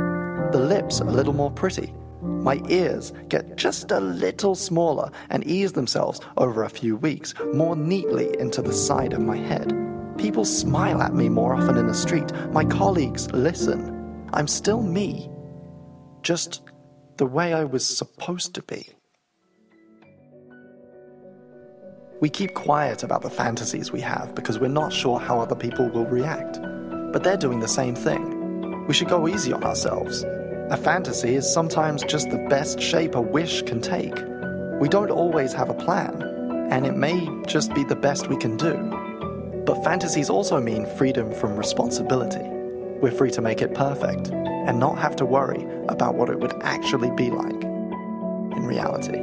the 0.52 0.60
lips 0.60 1.00
a 1.00 1.06
little 1.06 1.34
more 1.34 1.52
pretty. 1.52 1.94
My 2.22 2.62
ears 2.70 3.14
get 3.30 3.56
just 3.56 3.92
a 3.92 4.00
little 4.00 4.56
smaller 4.56 5.12
and 5.30 5.46
ease 5.46 5.74
themselves 5.74 6.20
over 6.38 6.64
a 6.64 6.70
few 6.70 6.96
weeks 6.96 7.34
more 7.54 7.76
neatly 7.76 8.36
into 8.40 8.62
the 8.62 8.74
side 8.74 9.14
of 9.14 9.22
my 9.22 9.38
head. 9.38 9.72
People 10.18 10.46
smile 10.46 11.02
at 11.02 11.14
me 11.14 11.30
more 11.30 11.54
often 11.54 11.78
in 11.78 11.88
the 11.88 11.94
street. 11.94 12.32
My 12.52 12.64
colleagues 12.64 13.30
listen. 13.32 14.28
I'm 14.34 14.48
still 14.48 14.82
me, 14.82 15.30
just 16.24 16.65
the 17.18 17.26
way 17.26 17.54
I 17.54 17.64
was 17.64 17.86
supposed 17.86 18.54
to 18.56 18.62
be. 18.62 18.90
We 22.22 22.30
keep 22.30 22.54
quiet 22.54 23.04
about 23.04 23.22
the 23.22 23.30
fantasies 23.30 23.92
we 23.92 24.02
have 24.02 24.36
because 24.36 24.60
we're 24.60 24.68
not 24.68 24.92
sure 24.92 25.20
how 25.20 25.40
other 25.40 25.56
people 25.56 25.90
will 25.90 26.06
react. 26.06 26.60
But 27.12 27.24
they're 27.24 27.38
doing 27.38 27.60
the 27.60 27.68
same 27.68 27.96
thing. 27.96 28.86
We 28.88 28.94
should 28.94 29.10
go 29.10 29.28
easy 29.28 29.54
on 29.54 29.64
ourselves. 29.64 30.24
A 30.70 30.78
fantasy 30.78 31.36
is 31.36 31.52
sometimes 31.52 32.04
just 32.04 32.30
the 32.30 32.46
best 32.50 32.82
shape 32.82 33.16
a 33.16 33.22
wish 33.22 33.62
can 33.62 33.82
take. 33.82 34.16
We 34.80 34.90
don't 34.90 35.12
always 35.12 35.54
have 35.54 35.70
a 35.70 35.74
plan, 35.74 36.22
and 36.72 36.86
it 36.86 36.96
may 36.96 37.30
just 37.48 37.74
be 37.74 37.84
the 37.84 37.96
best 37.96 38.28
we 38.28 38.38
can 38.38 38.58
do. 38.58 38.74
But 39.66 39.84
fantasies 39.84 40.30
also 40.30 40.60
mean 40.60 40.86
freedom 40.98 41.34
from 41.34 41.56
responsibility. 41.56 42.55
We're 43.06 43.12
free 43.12 43.30
to 43.34 43.42
make 43.44 43.62
it 43.62 43.76
perfect 43.76 44.30
and 44.30 44.80
not 44.80 44.98
have 44.98 45.16
to 45.18 45.28
worry 45.28 45.64
about 45.90 46.16
what 46.16 46.28
it 46.32 46.40
would 46.40 46.56
actually 46.64 47.12
be 47.12 47.30
like 47.30 47.64
in 47.64 48.66
reality. 48.66 49.20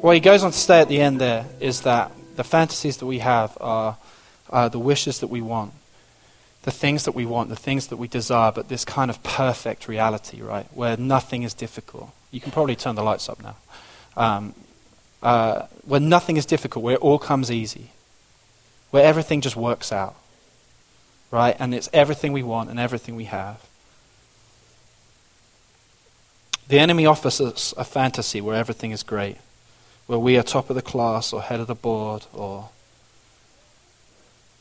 What 0.00 0.14
he 0.14 0.20
goes 0.20 0.42
on 0.42 0.50
to 0.50 0.58
say 0.58 0.80
at 0.80 0.88
the 0.88 1.00
end 1.00 1.20
there 1.20 1.46
is 1.60 1.82
that 1.82 2.10
the 2.34 2.42
fantasies 2.42 2.96
that 2.96 3.06
we 3.06 3.20
have 3.20 3.56
are, 3.60 3.96
the 4.70 4.80
wishes 4.80 5.20
that 5.20 5.28
we 5.28 5.40
want, 5.40 5.74
the 6.64 6.72
things 6.72 7.04
that 7.04 7.14
we 7.14 7.24
want, 7.24 7.50
the 7.50 7.54
things 7.54 7.86
that 7.86 7.98
we 7.98 8.08
desire, 8.08 8.50
but 8.50 8.68
this 8.68 8.84
kind 8.84 9.12
of 9.12 9.22
perfect 9.22 9.86
reality, 9.86 10.42
right, 10.42 10.66
where 10.74 10.96
nothing 10.96 11.44
is 11.44 11.54
difficult. 11.54 12.10
You 12.32 12.40
can 12.40 12.50
probably 12.50 12.74
turn 12.74 12.96
the 12.96 13.04
lights 13.04 13.28
up 13.28 13.40
now. 13.40 13.56
Um, 14.16 14.54
uh, 15.22 15.66
where 15.84 16.00
nothing 16.00 16.36
is 16.36 16.46
difficult, 16.46 16.84
where 16.84 16.94
it 16.94 17.00
all 17.00 17.18
comes 17.18 17.50
easy, 17.50 17.90
where 18.90 19.04
everything 19.04 19.40
just 19.40 19.56
works 19.56 19.92
out, 19.92 20.16
right? 21.30 21.56
And 21.58 21.74
it's 21.74 21.88
everything 21.92 22.32
we 22.32 22.42
want 22.42 22.70
and 22.70 22.78
everything 22.78 23.16
we 23.16 23.24
have. 23.24 23.64
The 26.68 26.78
enemy 26.78 27.06
offers 27.06 27.40
us 27.40 27.74
a 27.76 27.84
fantasy 27.84 28.40
where 28.40 28.54
everything 28.54 28.90
is 28.90 29.02
great 29.02 29.38
where 30.08 30.18
we 30.18 30.38
are 30.38 30.42
top 30.42 30.70
of 30.70 30.74
the 30.74 30.82
class 30.82 31.34
or 31.34 31.42
head 31.42 31.60
of 31.60 31.66
the 31.66 31.74
board 31.74 32.24
or 32.32 32.70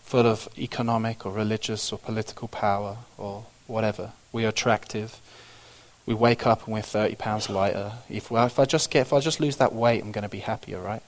full 0.03 0.27
of 0.27 0.49
economic 0.57 1.25
or 1.25 1.31
religious 1.31 1.91
or 1.93 1.97
political 1.97 2.49
power 2.49 2.97
or 3.17 3.45
whatever. 3.65 4.11
We 4.33 4.43
are 4.43 4.49
attractive. 4.49 5.21
We 6.07 6.13
wake 6.13 6.47
up 6.47 6.63
and 6.63 6.73
we're 6.73 6.81
30 6.81 7.15
pounds 7.15 7.49
lighter. 7.49 7.91
If, 8.09 8.31
well, 8.31 8.47
if 8.47 8.57
I 8.57 8.65
just 8.65 8.89
get, 8.89 9.01
if 9.01 9.13
I 9.13 9.19
just 9.19 9.39
lose 9.39 9.57
that 9.57 9.73
weight, 9.73 10.01
I'm 10.01 10.11
going 10.11 10.23
to 10.23 10.29
be 10.29 10.39
happier, 10.39 10.79
right? 10.79 11.03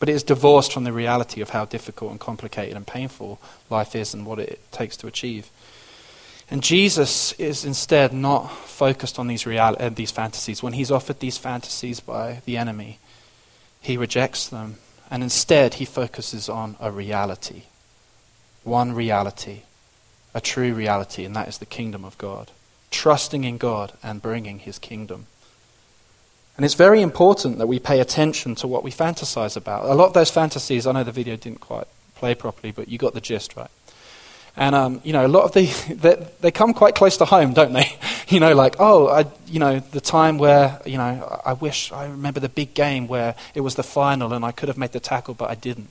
But 0.00 0.08
it 0.08 0.16
is 0.16 0.24
divorced 0.24 0.72
from 0.72 0.84
the 0.84 0.92
reality 0.92 1.40
of 1.40 1.50
how 1.50 1.64
difficult 1.64 2.10
and 2.10 2.20
complicated 2.20 2.76
and 2.76 2.86
painful 2.86 3.40
life 3.70 3.94
is 3.94 4.12
and 4.12 4.26
what 4.26 4.40
it 4.40 4.60
takes 4.72 4.96
to 4.98 5.06
achieve. 5.06 5.48
And 6.50 6.62
Jesus 6.62 7.32
is 7.34 7.64
instead 7.64 8.12
not 8.12 8.50
focused 8.50 9.18
on 9.18 9.28
these, 9.28 9.46
uh, 9.46 9.90
these 9.94 10.10
fantasies. 10.10 10.62
When 10.62 10.74
he's 10.74 10.90
offered 10.90 11.20
these 11.20 11.38
fantasies 11.38 12.00
by 12.00 12.42
the 12.44 12.56
enemy, 12.56 12.98
he 13.80 13.96
rejects 13.96 14.48
them. 14.48 14.76
And 15.10 15.22
instead, 15.22 15.74
he 15.74 15.84
focuses 15.84 16.48
on 16.48 16.76
a 16.80 16.90
reality. 16.90 17.62
One 18.64 18.92
reality. 18.92 19.60
A 20.34 20.40
true 20.40 20.74
reality, 20.74 21.24
and 21.24 21.36
that 21.36 21.48
is 21.48 21.58
the 21.58 21.66
kingdom 21.66 22.04
of 22.04 22.18
God. 22.18 22.50
Trusting 22.94 23.42
in 23.42 23.58
God 23.58 23.92
and 24.04 24.22
bringing 24.22 24.60
his 24.60 24.78
kingdom. 24.78 25.26
And 26.56 26.64
it's 26.64 26.74
very 26.74 27.02
important 27.02 27.58
that 27.58 27.66
we 27.66 27.80
pay 27.80 27.98
attention 27.98 28.54
to 28.56 28.68
what 28.68 28.84
we 28.84 28.92
fantasize 28.92 29.56
about. 29.56 29.86
A 29.86 29.94
lot 29.94 30.06
of 30.06 30.12
those 30.12 30.30
fantasies, 30.30 30.86
I 30.86 30.92
know 30.92 31.02
the 31.02 31.10
video 31.10 31.34
didn't 31.34 31.58
quite 31.58 31.88
play 32.14 32.36
properly, 32.36 32.70
but 32.70 32.88
you 32.88 32.96
got 32.96 33.12
the 33.12 33.20
gist, 33.20 33.56
right? 33.56 33.70
And, 34.56 34.76
um, 34.76 35.00
you 35.02 35.12
know, 35.12 35.26
a 35.26 35.28
lot 35.28 35.42
of 35.42 35.52
the, 35.52 35.66
they, 35.92 36.24
they 36.40 36.50
come 36.52 36.72
quite 36.72 36.94
close 36.94 37.16
to 37.16 37.24
home, 37.24 37.52
don't 37.52 37.72
they? 37.72 37.98
you 38.28 38.38
know, 38.38 38.54
like, 38.54 38.76
oh, 38.78 39.08
I, 39.08 39.26
you 39.48 39.58
know, 39.58 39.80
the 39.80 40.00
time 40.00 40.38
where, 40.38 40.80
you 40.86 40.96
know, 40.96 41.40
I 41.44 41.54
wish, 41.54 41.90
I 41.90 42.06
remember 42.06 42.38
the 42.38 42.48
big 42.48 42.74
game 42.74 43.08
where 43.08 43.34
it 43.56 43.62
was 43.62 43.74
the 43.74 43.82
final 43.82 44.32
and 44.32 44.44
I 44.44 44.52
could 44.52 44.68
have 44.68 44.78
made 44.78 44.92
the 44.92 45.00
tackle, 45.00 45.34
but 45.34 45.50
I 45.50 45.56
didn't. 45.56 45.90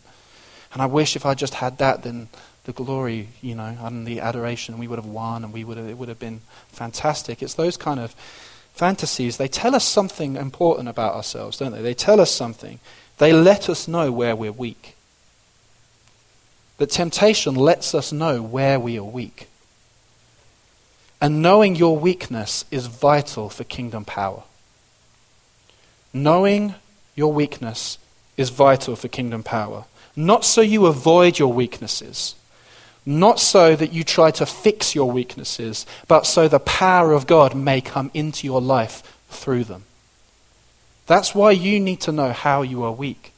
And 0.72 0.82
I 0.82 0.86
wish 0.86 1.18
if 1.18 1.26
I 1.26 1.34
just 1.34 1.56
had 1.56 1.80
that, 1.80 2.04
then 2.04 2.30
the 2.66 2.74
glory, 2.74 3.30
you 3.42 3.56
know, 3.56 3.78
and 3.82 4.06
the 4.08 4.22
adoration, 4.22 4.78
we 4.78 4.88
would 4.88 5.00
have 5.00 5.06
won 5.06 5.44
and 5.44 5.52
we 5.52 5.64
would 5.64 5.78
have, 5.78 5.88
it 5.88 5.98
would 5.98 6.10
have 6.10 6.20
been 6.20 6.42
fantastic. 6.70 7.44
It's 7.44 7.56
those 7.56 7.76
kind 7.78 8.00
of 8.00 8.16
fantasies. 8.74 9.38
They 9.38 9.48
tell 9.48 9.76
us 9.76 9.86
something 9.86 10.36
important 10.36 10.88
about 10.88 11.14
ourselves, 11.14 11.58
don't 11.58 11.72
they? 11.72 11.82
They 11.82 11.94
tell 11.94 12.22
us 12.22 12.32
something. 12.32 12.80
They 13.18 13.34
let 13.34 13.70
us 13.70 13.88
know 13.88 14.12
where 14.12 14.36
we're 14.36 14.52
weak. 14.52 14.96
That 16.78 16.90
temptation 16.90 17.56
lets 17.56 17.94
us 17.94 18.12
know 18.12 18.42
where 18.42 18.80
we 18.80 18.98
are 18.98 19.04
weak. 19.04 19.48
And 21.22 21.42
knowing 21.42 21.76
your 21.76 21.98
weakness 21.98 22.66
is 22.72 22.88
vital 22.88 23.50
for 23.50 23.64
kingdom 23.64 24.04
power. 24.04 24.44
Knowing 26.12 26.76
your 27.16 27.32
weakness 27.32 27.98
is 28.36 28.50
vital 28.50 28.96
for 28.96 29.08
kingdom 29.08 29.44
power. 29.44 29.86
Not 30.16 30.44
so 30.44 30.62
you 30.62 30.86
avoid 30.86 31.40
your 31.40 31.54
weaknesses, 31.54 32.36
not 33.06 33.40
so 33.40 33.76
that 33.76 33.92
you 33.92 34.04
try 34.04 34.32
to 34.32 34.46
fix 34.46 34.96
your 34.96 35.12
weaknesses, 35.12 35.86
but 36.08 36.26
so 36.26 36.48
the 36.48 36.60
power 36.60 37.12
of 37.12 37.28
God 37.28 37.54
may 37.56 37.82
come 37.82 38.10
into 38.14 38.48
your 38.48 38.62
life 38.62 39.20
through 39.30 39.66
them. 39.66 39.84
That's 41.06 41.36
why 41.36 41.52
you 41.52 41.80
need 41.80 42.00
to 42.02 42.14
know 42.14 42.32
how 42.32 42.62
you 42.62 42.84
are 42.84 42.94
weak. 42.94 43.34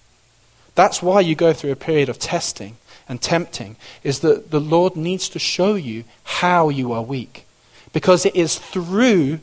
That's 0.75 1.01
why 1.01 1.21
you 1.21 1.35
go 1.35 1.51
through 1.53 1.71
a 1.71 1.77
period 1.77 2.09
of 2.09 2.19
testing 2.19 2.77
and 3.09 3.21
tempting 3.21 3.75
is 4.03 4.19
that 4.19 4.51
the 4.51 4.59
Lord 4.59 4.95
needs 4.95 5.29
to 5.29 5.39
show 5.39 5.75
you 5.75 6.03
how 6.23 6.69
you 6.69 6.91
are 6.91 7.01
weak. 7.01 7.45
Because 7.91 8.25
it 8.25 8.35
is 8.35 8.59
through 8.59 9.39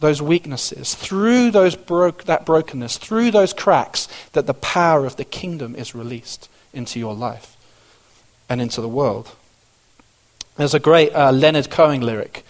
those 0.00 0.22
weaknesses, 0.22 0.94
through 0.94 1.50
those 1.50 1.76
broke, 1.76 2.24
that 2.24 2.46
brokenness, 2.46 2.96
through 2.96 3.30
those 3.30 3.52
cracks, 3.52 4.08
that 4.32 4.46
the 4.46 4.54
power 4.54 5.04
of 5.04 5.16
the 5.16 5.24
kingdom 5.24 5.76
is 5.76 5.94
released 5.94 6.48
into 6.72 6.98
your 6.98 7.14
life 7.14 7.56
and 8.50 8.60
into 8.60 8.82
the 8.82 8.88
world. 8.88 9.34
There's 10.56 10.74
a 10.74 10.80
great 10.80 11.14
uh, 11.14 11.32
Leonard 11.32 11.70
Cohen 11.70 12.02
lyric 12.02 12.44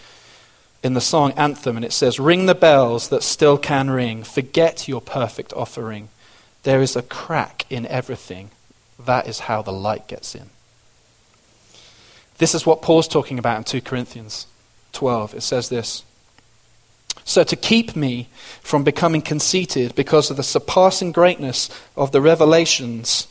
in 0.83 0.95
the 0.95 1.01
song 1.01 1.33
Anthem, 1.33 1.77
and 1.77 1.85
it 1.85 1.93
says, 1.93 2.19
Ring 2.19 2.47
the 2.47 2.55
bells 2.55 3.11
that 3.11 3.23
still 3.23 3.59
can 3.59 3.91
ring, 3.91 4.25
forget 4.25 4.89
your 4.89 5.03
perfect 5.03 5.53
offering. 5.53 6.09
There 6.63 6.83
is 6.83 6.97
a 6.97 7.03
crack 7.03 7.67
in 7.71 7.87
everything. 7.87 8.51
That 8.99 9.29
is 9.29 9.41
how 9.41 9.63
the 9.63 9.73
light 9.73 10.09
gets 10.09 10.35
in. 10.35 10.51
This 12.39 12.55
is 12.55 12.65
what 12.65 12.83
Paul's 12.83 13.09
talking 13.09 13.39
about 13.39 13.59
in 13.59 13.65
2 13.65 13.83
Corinthians 13.83 14.47
12. 14.93 15.35
It 15.35 15.43
says 15.43 15.69
this 15.69 16.05
So, 17.25 17.45
to 17.45 17.57
keep 17.57 17.95
me 17.95 18.29
from 18.63 18.83
becoming 18.83 19.21
conceited 19.21 19.95
because 19.95 20.31
of 20.31 20.39
the 20.39 20.43
surpassing 20.43 21.13
greatness 21.13 21.69
of 21.97 22.13
the 22.13 22.21
revelations, 22.23 23.29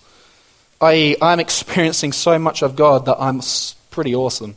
i.e., 0.82 1.16
I'm 1.22 1.40
experiencing 1.40 2.12
so 2.12 2.40
much 2.40 2.62
of 2.62 2.76
God 2.76 3.06
that 3.06 3.18
I'm 3.20 3.42
pretty 3.92 4.16
awesome. 4.16 4.56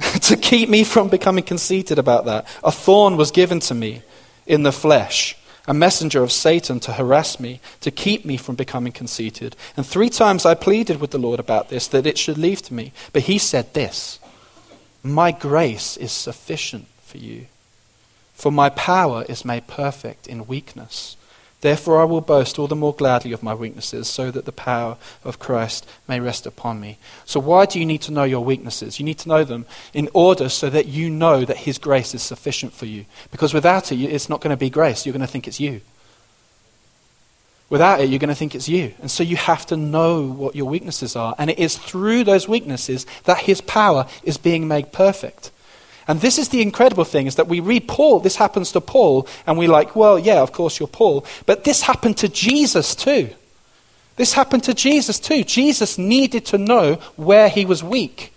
to 0.22 0.36
keep 0.36 0.68
me 0.68 0.84
from 0.84 1.08
becoming 1.08 1.44
conceited 1.44 1.98
about 1.98 2.24
that, 2.24 2.46
a 2.64 2.72
thorn 2.72 3.16
was 3.16 3.30
given 3.30 3.60
to 3.60 3.74
me 3.74 4.02
in 4.46 4.62
the 4.62 4.72
flesh, 4.72 5.36
a 5.68 5.74
messenger 5.74 6.22
of 6.22 6.32
Satan 6.32 6.80
to 6.80 6.92
harass 6.92 7.38
me, 7.38 7.60
to 7.80 7.90
keep 7.90 8.24
me 8.24 8.36
from 8.36 8.56
becoming 8.56 8.92
conceited. 8.92 9.54
And 9.76 9.86
three 9.86 10.08
times 10.08 10.44
I 10.46 10.54
pleaded 10.54 11.00
with 11.00 11.10
the 11.10 11.18
Lord 11.18 11.38
about 11.38 11.68
this, 11.68 11.86
that 11.88 12.06
it 12.06 12.18
should 12.18 12.38
leave 12.38 12.62
to 12.62 12.74
me. 12.74 12.92
But 13.12 13.22
he 13.22 13.38
said 13.38 13.74
this 13.74 14.18
My 15.02 15.30
grace 15.30 15.96
is 15.96 16.12
sufficient 16.12 16.86
for 17.02 17.18
you, 17.18 17.46
for 18.34 18.50
my 18.50 18.70
power 18.70 19.24
is 19.28 19.44
made 19.44 19.66
perfect 19.66 20.26
in 20.26 20.46
weakness. 20.46 21.16
Therefore, 21.60 22.00
I 22.00 22.04
will 22.04 22.22
boast 22.22 22.58
all 22.58 22.66
the 22.66 22.76
more 22.76 22.94
gladly 22.94 23.32
of 23.32 23.42
my 23.42 23.52
weaknesses, 23.52 24.08
so 24.08 24.30
that 24.30 24.46
the 24.46 24.52
power 24.52 24.96
of 25.24 25.38
Christ 25.38 25.86
may 26.08 26.18
rest 26.18 26.46
upon 26.46 26.80
me. 26.80 26.96
So, 27.26 27.38
why 27.38 27.66
do 27.66 27.78
you 27.78 27.84
need 27.84 28.00
to 28.02 28.12
know 28.12 28.24
your 28.24 28.42
weaknesses? 28.42 28.98
You 28.98 29.04
need 29.04 29.18
to 29.18 29.28
know 29.28 29.44
them 29.44 29.66
in 29.92 30.08
order 30.14 30.48
so 30.48 30.70
that 30.70 30.86
you 30.86 31.10
know 31.10 31.44
that 31.44 31.58
His 31.58 31.76
grace 31.76 32.14
is 32.14 32.22
sufficient 32.22 32.72
for 32.72 32.86
you. 32.86 33.04
Because 33.30 33.52
without 33.52 33.92
it, 33.92 33.96
it's 34.00 34.30
not 34.30 34.40
going 34.40 34.52
to 34.52 34.56
be 34.56 34.70
grace. 34.70 35.04
You're 35.04 35.12
going 35.12 35.20
to 35.20 35.26
think 35.26 35.46
it's 35.46 35.60
you. 35.60 35.82
Without 37.68 38.00
it, 38.00 38.08
you're 38.08 38.18
going 38.18 38.30
to 38.30 38.34
think 38.34 38.54
it's 38.54 38.68
you. 38.68 38.94
And 39.00 39.10
so, 39.10 39.22
you 39.22 39.36
have 39.36 39.66
to 39.66 39.76
know 39.76 40.22
what 40.26 40.56
your 40.56 40.66
weaknesses 40.66 41.14
are. 41.14 41.34
And 41.36 41.50
it 41.50 41.58
is 41.58 41.76
through 41.76 42.24
those 42.24 42.48
weaknesses 42.48 43.04
that 43.24 43.40
His 43.40 43.60
power 43.60 44.06
is 44.22 44.38
being 44.38 44.66
made 44.66 44.92
perfect. 44.92 45.50
And 46.08 46.20
this 46.20 46.38
is 46.38 46.48
the 46.48 46.62
incredible 46.62 47.04
thing 47.04 47.26
is 47.26 47.36
that 47.36 47.48
we 47.48 47.60
read 47.60 47.86
Paul, 47.86 48.20
this 48.20 48.36
happens 48.36 48.72
to 48.72 48.80
Paul, 48.80 49.28
and 49.46 49.58
we're 49.58 49.68
like, 49.68 49.94
well, 49.94 50.18
yeah, 50.18 50.40
of 50.40 50.52
course 50.52 50.78
you're 50.78 50.88
Paul. 50.88 51.24
But 51.46 51.64
this 51.64 51.82
happened 51.82 52.16
to 52.18 52.28
Jesus 52.28 52.94
too. 52.94 53.30
This 54.16 54.32
happened 54.32 54.64
to 54.64 54.74
Jesus 54.74 55.18
too. 55.18 55.44
Jesus 55.44 55.98
needed 55.98 56.44
to 56.46 56.58
know 56.58 56.94
where 57.16 57.48
he 57.48 57.64
was 57.64 57.82
weak. 57.82 58.32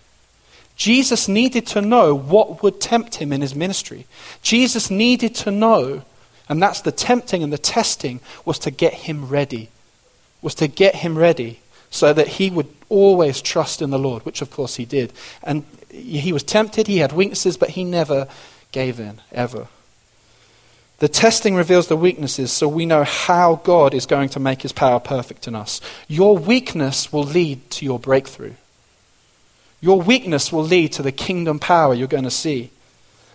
Jesus 0.76 1.28
needed 1.28 1.66
to 1.68 1.80
know 1.80 2.14
what 2.14 2.62
would 2.62 2.80
tempt 2.80 3.16
him 3.16 3.32
in 3.32 3.40
his 3.40 3.54
ministry. 3.54 4.06
Jesus 4.42 4.90
needed 4.90 5.34
to 5.36 5.50
know, 5.50 6.02
and 6.48 6.62
that's 6.62 6.80
the 6.80 6.92
tempting 6.92 7.42
and 7.42 7.52
the 7.52 7.58
testing, 7.58 8.20
was 8.44 8.58
to 8.60 8.70
get 8.70 8.94
him 8.94 9.28
ready. 9.28 9.68
Was 10.42 10.54
to 10.56 10.68
get 10.68 10.96
him 10.96 11.16
ready 11.16 11.60
so 11.90 12.12
that 12.12 12.26
he 12.26 12.50
would 12.50 12.68
always 12.88 13.40
trust 13.40 13.80
in 13.80 13.90
the 13.90 13.98
Lord, 13.98 14.26
which 14.26 14.42
of 14.42 14.50
course 14.50 14.74
he 14.76 14.84
did. 14.84 15.12
And 15.42 15.64
he 15.94 16.32
was 16.32 16.42
tempted, 16.42 16.86
he 16.86 16.98
had 16.98 17.12
weaknesses, 17.12 17.56
but 17.56 17.70
he 17.70 17.84
never 17.84 18.28
gave 18.72 18.98
in, 18.98 19.20
ever. 19.32 19.68
The 20.98 21.08
testing 21.08 21.54
reveals 21.54 21.88
the 21.88 21.96
weaknesses 21.96 22.52
so 22.52 22.68
we 22.68 22.86
know 22.86 23.04
how 23.04 23.56
God 23.64 23.94
is 23.94 24.06
going 24.06 24.28
to 24.30 24.40
make 24.40 24.62
his 24.62 24.72
power 24.72 25.00
perfect 25.00 25.46
in 25.46 25.54
us. 25.54 25.80
Your 26.08 26.38
weakness 26.38 27.12
will 27.12 27.24
lead 27.24 27.70
to 27.72 27.84
your 27.84 27.98
breakthrough. 27.98 28.54
Your 29.80 30.00
weakness 30.00 30.52
will 30.52 30.62
lead 30.62 30.92
to 30.94 31.02
the 31.02 31.12
kingdom 31.12 31.58
power 31.58 31.94
you're 31.94 32.08
going 32.08 32.24
to 32.24 32.30
see. 32.30 32.70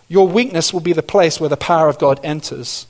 Your 0.08 0.26
weakness 0.26 0.72
will 0.72 0.80
be 0.80 0.92
the 0.92 1.02
place 1.02 1.38
where 1.38 1.48
the 1.48 1.56
power 1.56 1.88
of 1.88 1.98
God 1.98 2.18
enters. 2.24 2.86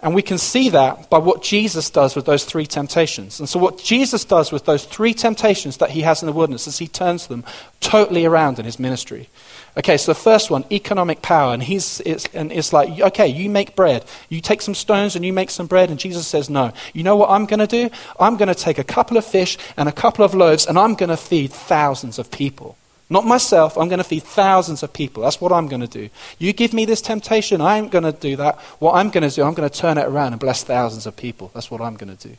And 0.00 0.14
we 0.14 0.22
can 0.22 0.38
see 0.38 0.68
that 0.70 1.10
by 1.10 1.18
what 1.18 1.42
Jesus 1.42 1.90
does 1.90 2.14
with 2.14 2.24
those 2.24 2.44
three 2.44 2.66
temptations. 2.66 3.40
And 3.40 3.48
so, 3.48 3.58
what 3.58 3.78
Jesus 3.78 4.24
does 4.24 4.52
with 4.52 4.64
those 4.64 4.84
three 4.84 5.12
temptations 5.12 5.78
that 5.78 5.90
he 5.90 6.02
has 6.02 6.22
in 6.22 6.26
the 6.26 6.32
wilderness 6.32 6.68
is 6.68 6.78
he 6.78 6.86
turns 6.86 7.26
them 7.26 7.44
totally 7.80 8.24
around 8.24 8.60
in 8.60 8.64
his 8.64 8.78
ministry. 8.78 9.28
Okay, 9.76 9.96
so 9.96 10.12
the 10.12 10.18
first 10.18 10.50
one, 10.50 10.64
economic 10.72 11.22
power. 11.22 11.52
And, 11.52 11.62
he's, 11.62 12.00
it's, 12.00 12.26
and 12.34 12.50
it's 12.50 12.72
like, 12.72 13.00
okay, 13.00 13.26
you 13.26 13.50
make 13.50 13.76
bread. 13.76 14.04
You 14.28 14.40
take 14.40 14.62
some 14.62 14.74
stones 14.74 15.14
and 15.14 15.24
you 15.24 15.32
make 15.32 15.50
some 15.50 15.66
bread. 15.66 15.90
And 15.90 15.98
Jesus 15.98 16.26
says, 16.26 16.50
no. 16.50 16.72
You 16.92 17.04
know 17.04 17.16
what 17.16 17.30
I'm 17.30 17.46
going 17.46 17.60
to 17.60 17.66
do? 17.66 17.88
I'm 18.18 18.36
going 18.36 18.48
to 18.48 18.56
take 18.56 18.78
a 18.78 18.84
couple 18.84 19.16
of 19.16 19.24
fish 19.24 19.56
and 19.76 19.88
a 19.88 19.92
couple 19.92 20.24
of 20.24 20.34
loaves 20.34 20.66
and 20.66 20.78
I'm 20.78 20.94
going 20.94 21.10
to 21.10 21.16
feed 21.16 21.52
thousands 21.52 22.18
of 22.18 22.30
people. 22.30 22.76
Not 23.10 23.24
myself. 23.24 23.78
I'm 23.78 23.88
going 23.88 23.98
to 23.98 24.04
feed 24.04 24.22
thousands 24.22 24.82
of 24.82 24.92
people. 24.92 25.22
That's 25.22 25.40
what 25.40 25.50
I'm 25.50 25.66
going 25.66 25.80
to 25.80 25.86
do. 25.86 26.10
You 26.38 26.52
give 26.52 26.74
me 26.74 26.84
this 26.84 27.00
temptation, 27.00 27.60
I 27.60 27.78
ain't 27.78 27.90
going 27.90 28.04
to 28.04 28.12
do 28.12 28.36
that. 28.36 28.58
What 28.80 28.94
I'm 28.94 29.10
going 29.10 29.28
to 29.28 29.34
do, 29.34 29.42
I'm 29.44 29.54
going 29.54 29.68
to 29.68 29.74
turn 29.74 29.96
it 29.96 30.06
around 30.06 30.32
and 30.32 30.40
bless 30.40 30.62
thousands 30.62 31.06
of 31.06 31.16
people. 31.16 31.50
That's 31.54 31.70
what 31.70 31.80
I'm 31.80 31.96
going 31.96 32.14
to 32.14 32.28
do. 32.28 32.36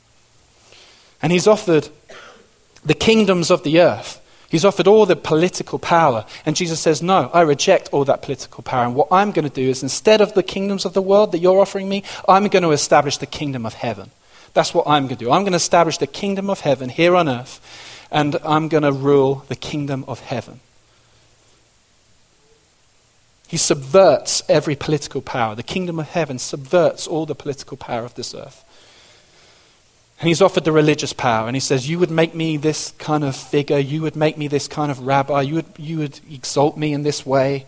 And 1.22 1.32
he's 1.32 1.48
offered 1.48 1.90
the 2.86 2.94
kingdoms 2.94 3.50
of 3.50 3.64
the 3.64 3.82
earth. 3.82 4.22
He's 4.50 4.66
offered 4.66 4.88
all 4.88 5.06
the 5.06 5.16
political 5.16 5.80
power. 5.80 6.26
And 6.46 6.56
Jesus 6.56 6.80
says, 6.80 7.02
No, 7.02 7.30
I 7.34 7.42
reject 7.42 7.90
all 7.92 8.06
that 8.06 8.22
political 8.22 8.64
power. 8.64 8.86
And 8.86 8.96
what 8.96 9.08
I'm 9.12 9.32
going 9.32 9.48
to 9.48 9.54
do 9.54 9.70
is 9.70 9.84
instead 9.84 10.22
of 10.22 10.34
the 10.34 10.44
kingdoms 10.44 10.86
of 10.86 10.94
the 10.94 11.02
world 11.02 11.32
that 11.32 11.40
you're 11.40 11.60
offering 11.60 11.90
me, 11.90 12.04
I'm 12.28 12.48
going 12.48 12.64
to 12.64 12.72
establish 12.72 13.18
the 13.18 13.28
kingdom 13.28 13.66
of 13.66 13.76
heaven. 13.76 14.12
That's 14.54 14.74
what 14.74 14.88
I'm 14.88 15.04
going 15.06 15.18
to 15.18 15.26
do. 15.26 15.32
I'm 15.32 15.44
going 15.44 15.52
to 15.52 15.58
establish 15.58 15.98
the 15.98 16.08
kingdom 16.08 16.50
of 16.50 16.62
heaven 16.62 16.90
here 16.90 17.16
on 17.16 17.30
earth 17.30 17.60
and 18.12 18.36
I'm 18.44 18.68
going 18.68 18.84
to 18.84 18.92
rule 18.92 19.46
the 19.48 19.56
kingdom 19.56 20.06
of 20.08 20.20
heaven. 20.22 20.60
He 23.48 23.58
subverts 23.58 24.44
every 24.48 24.76
political 24.76 25.22
power. 25.22 25.56
The 25.56 25.64
kingdom 25.64 26.00
of 26.00 26.10
heaven 26.10 26.38
subverts 26.38 27.08
all 27.08 27.26
the 27.26 27.34
political 27.34 27.78
power 27.78 28.06
of 28.06 28.14
this 28.14 28.36
earth. 28.36 28.64
And 30.20 30.28
he's 30.28 30.42
offered 30.42 30.66
the 30.66 30.72
religious 30.72 31.14
power, 31.14 31.48
and 31.48 31.56
he 31.56 31.62
says, 31.62 31.90
You 31.90 31.98
would 31.98 32.12
make 32.12 32.36
me 32.36 32.58
this 32.58 32.92
kind 33.00 33.24
of 33.24 33.36
figure, 33.36 33.80
you 33.80 34.02
would 34.02 34.16
make 34.16 34.38
me 34.38 34.48
this 34.48 34.68
kind 34.68 34.92
of 34.92 35.00
rabbi, 35.00 35.42
you 35.42 35.56
would, 35.56 35.66
you 35.78 35.98
would 36.00 36.20
exalt 36.30 36.78
me 36.78 36.94
in 36.94 37.04
this 37.04 37.26
way, 37.26 37.66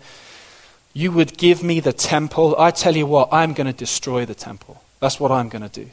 you 0.93 1.12
would 1.13 1.38
give 1.38 1.63
me 1.63 1.80
the 1.80 1.93
temple. 1.93 2.56
I 2.60 2.71
tell 2.71 2.95
you 2.95 3.06
what, 3.06 3.30
I'm 3.32 3.54
going 3.54 3.67
to 3.67 3.73
destroy 3.73 4.25
the 4.25 4.36
temple. 4.36 4.84
That's 4.99 5.19
what 5.19 5.32
I'm 5.32 5.49
going 5.49 5.67
to 5.67 5.69
do. 5.69 5.89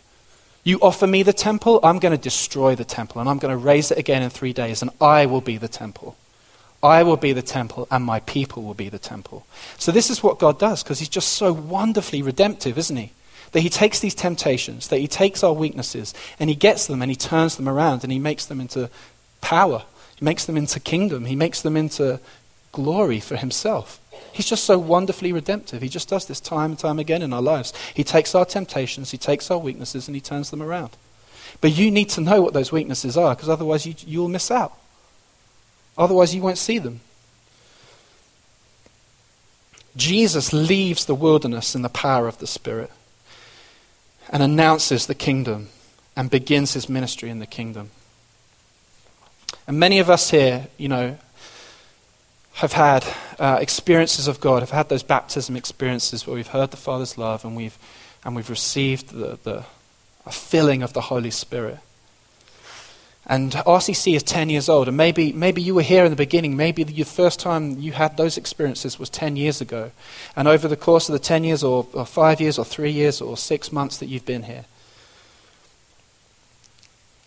You 0.69 0.79
offer 0.83 1.07
me 1.07 1.23
the 1.23 1.33
temple, 1.33 1.81
I'm 1.83 1.99
going 1.99 2.15
to 2.15 2.23
destroy 2.23 2.75
the 2.75 2.85
temple, 2.85 3.23
and 3.23 3.31
I'm 3.31 3.39
going 3.39 3.53
to 3.53 3.57
raise 3.57 3.91
it 3.91 3.97
again 3.97 4.23
in 4.23 4.29
three 4.29 4.53
days, 4.53 4.83
and 4.83 4.91
I 5.01 5.25
will 5.25 5.41
be 5.41 5.57
the 5.57 5.67
temple. 5.67 6.15
I 6.83 7.05
will 7.05 7.17
be 7.17 7.33
the 7.33 7.41
temple, 7.41 7.89
and 7.91 8.05
my 8.05 8.21
people 8.21 8.65
will 8.65 8.75
be 8.75 8.91
the 8.91 8.99
temple. 8.99 9.47
So, 9.79 9.93
this 9.93 10.11
is 10.11 10.23
what 10.23 10.39
God 10.39 10.59
does, 10.59 10.83
because 10.83 10.99
He's 10.99 11.09
just 11.09 11.31
so 11.31 11.55
wonderfully 11.55 12.21
redemptive, 12.21 12.77
isn't 12.77 12.99
He? 12.99 13.13
That 13.53 13.61
He 13.61 13.71
takes 13.71 14.01
these 14.01 14.15
temptations, 14.15 14.89
that 14.89 14.99
He 14.99 15.09
takes 15.09 15.43
our 15.43 15.55
weaknesses, 15.55 16.13
and 16.39 16.51
He 16.51 16.55
gets 16.55 16.87
them 16.87 17.01
and 17.01 17.11
He 17.11 17.17
turns 17.17 17.57
them 17.57 17.67
around, 17.67 18.05
and 18.05 18.13
He 18.13 18.19
makes 18.19 18.45
them 18.45 18.61
into 18.61 18.91
power. 19.41 19.85
He 20.19 20.25
makes 20.27 20.45
them 20.45 20.59
into 20.59 20.81
kingdom. 20.81 21.25
He 21.25 21.35
makes 21.35 21.63
them 21.63 21.79
into 21.79 22.21
glory 22.73 23.21
for 23.21 23.37
Himself. 23.37 24.01
He's 24.39 24.47
just 24.47 24.63
so 24.63 24.79
wonderfully 24.79 25.33
redemptive. 25.33 25.83
He 25.83 25.89
just 25.89 26.09
does 26.09 26.27
this 26.27 26.39
time 26.39 26.71
and 26.71 26.79
time 26.79 27.01
again 27.01 27.23
in 27.23 27.33
our 27.33 27.43
lives. 27.43 27.73
He 27.93 28.05
takes 28.05 28.37
our 28.37 28.45
temptations, 28.45 29.11
He 29.11 29.19
takes 29.19 29.51
our 29.51 29.59
weaknesses, 29.59 30.07
and 30.07 30.15
He 30.15 30.21
turns 30.21 30.51
them 30.51 30.63
around. 30.63 30.91
But 31.61 31.77
you 31.77 31.91
need 31.91 32.09
to 32.11 32.21
know 32.21 32.41
what 32.41 32.53
those 32.53 32.71
weaknesses 32.71 33.17
are, 33.17 33.35
because 33.35 33.49
otherwise 33.49 33.85
you, 33.85 33.97
you'll 34.07 34.29
miss 34.29 34.53
out. 34.53 34.79
Otherwise, 35.99 36.37
you 36.37 36.41
won't 36.41 36.57
see 36.57 36.79
them. 36.79 37.01
Jesus 39.97 40.53
leaves 40.53 41.07
the 41.07 41.17
wilderness 41.17 41.75
in 41.75 41.83
the 41.83 41.89
power 41.89 42.29
of 42.29 42.39
the 42.39 42.47
Spirit 42.47 42.93
and 44.31 44.41
announces 44.41 45.07
the 45.07 45.17
kingdom 45.17 45.69
and 46.15 46.31
begins 46.31 46.75
his 46.75 46.89
ministry 46.89 47.29
in 47.29 47.41
the 47.41 47.47
kingdom. 47.47 47.91
And 49.67 49.81
many 49.81 49.99
of 49.99 50.09
us 50.09 50.31
here, 50.31 50.69
you 50.77 50.89
know, 50.89 51.19
have 52.59 52.73
had 52.73 53.07
uh, 53.39 53.59
experiences 53.61 54.27
of 54.27 54.41
God, 54.41 54.63
have 54.63 54.71
had 54.71 54.89
those 54.89 55.05
baptism 55.05 55.55
experiences 55.55 56.27
where 56.27 56.35
we've 56.35 56.49
heard 56.49 56.73
the 56.73 56.77
Father's 56.77 57.17
love 57.17 57.45
and 57.45 57.55
we've, 57.55 57.79
and 58.25 58.35
we've 58.35 58.51
received 58.51 59.11
the, 59.11 59.39
the 59.45 59.65
filling 60.33 60.83
of 60.83 60.93
the 60.93 61.03
Holy 61.03 61.31
Spirit. 61.31 61.79
And 63.27 63.53
RCC 63.53 64.17
is 64.17 64.25
10 64.25 64.51
years 64.51 64.69
old, 64.69 64.89
and 64.89 64.97
maybe, 64.97 65.33
maybe 65.33 65.63
you 65.63 65.73
were 65.73 65.83
here 65.83 66.05
in 66.05 66.11
the 66.11 66.17
beginning. 66.17 66.57
Maybe 66.57 66.83
the 66.83 67.05
first 67.05 67.39
time 67.39 67.79
you 67.79 67.93
had 67.93 68.17
those 68.17 68.37
experiences 68.37 68.99
was 68.99 69.09
10 69.09 69.37
years 69.37 69.61
ago. 69.61 69.93
And 70.35 70.49
over 70.49 70.67
the 70.67 70.77
course 70.77 71.09
of 71.09 71.13
the 71.13 71.21
10 71.21 71.45
years, 71.45 71.63
or, 71.63 71.87
or 71.93 72.07
five 72.07 72.41
years, 72.41 72.59
or 72.59 72.65
three 72.65 72.91
years, 72.91 73.21
or 73.21 73.37
six 73.37 73.71
months 73.71 73.99
that 73.99 74.07
you've 74.07 74.27
been 74.27 74.45
here, 74.45 74.65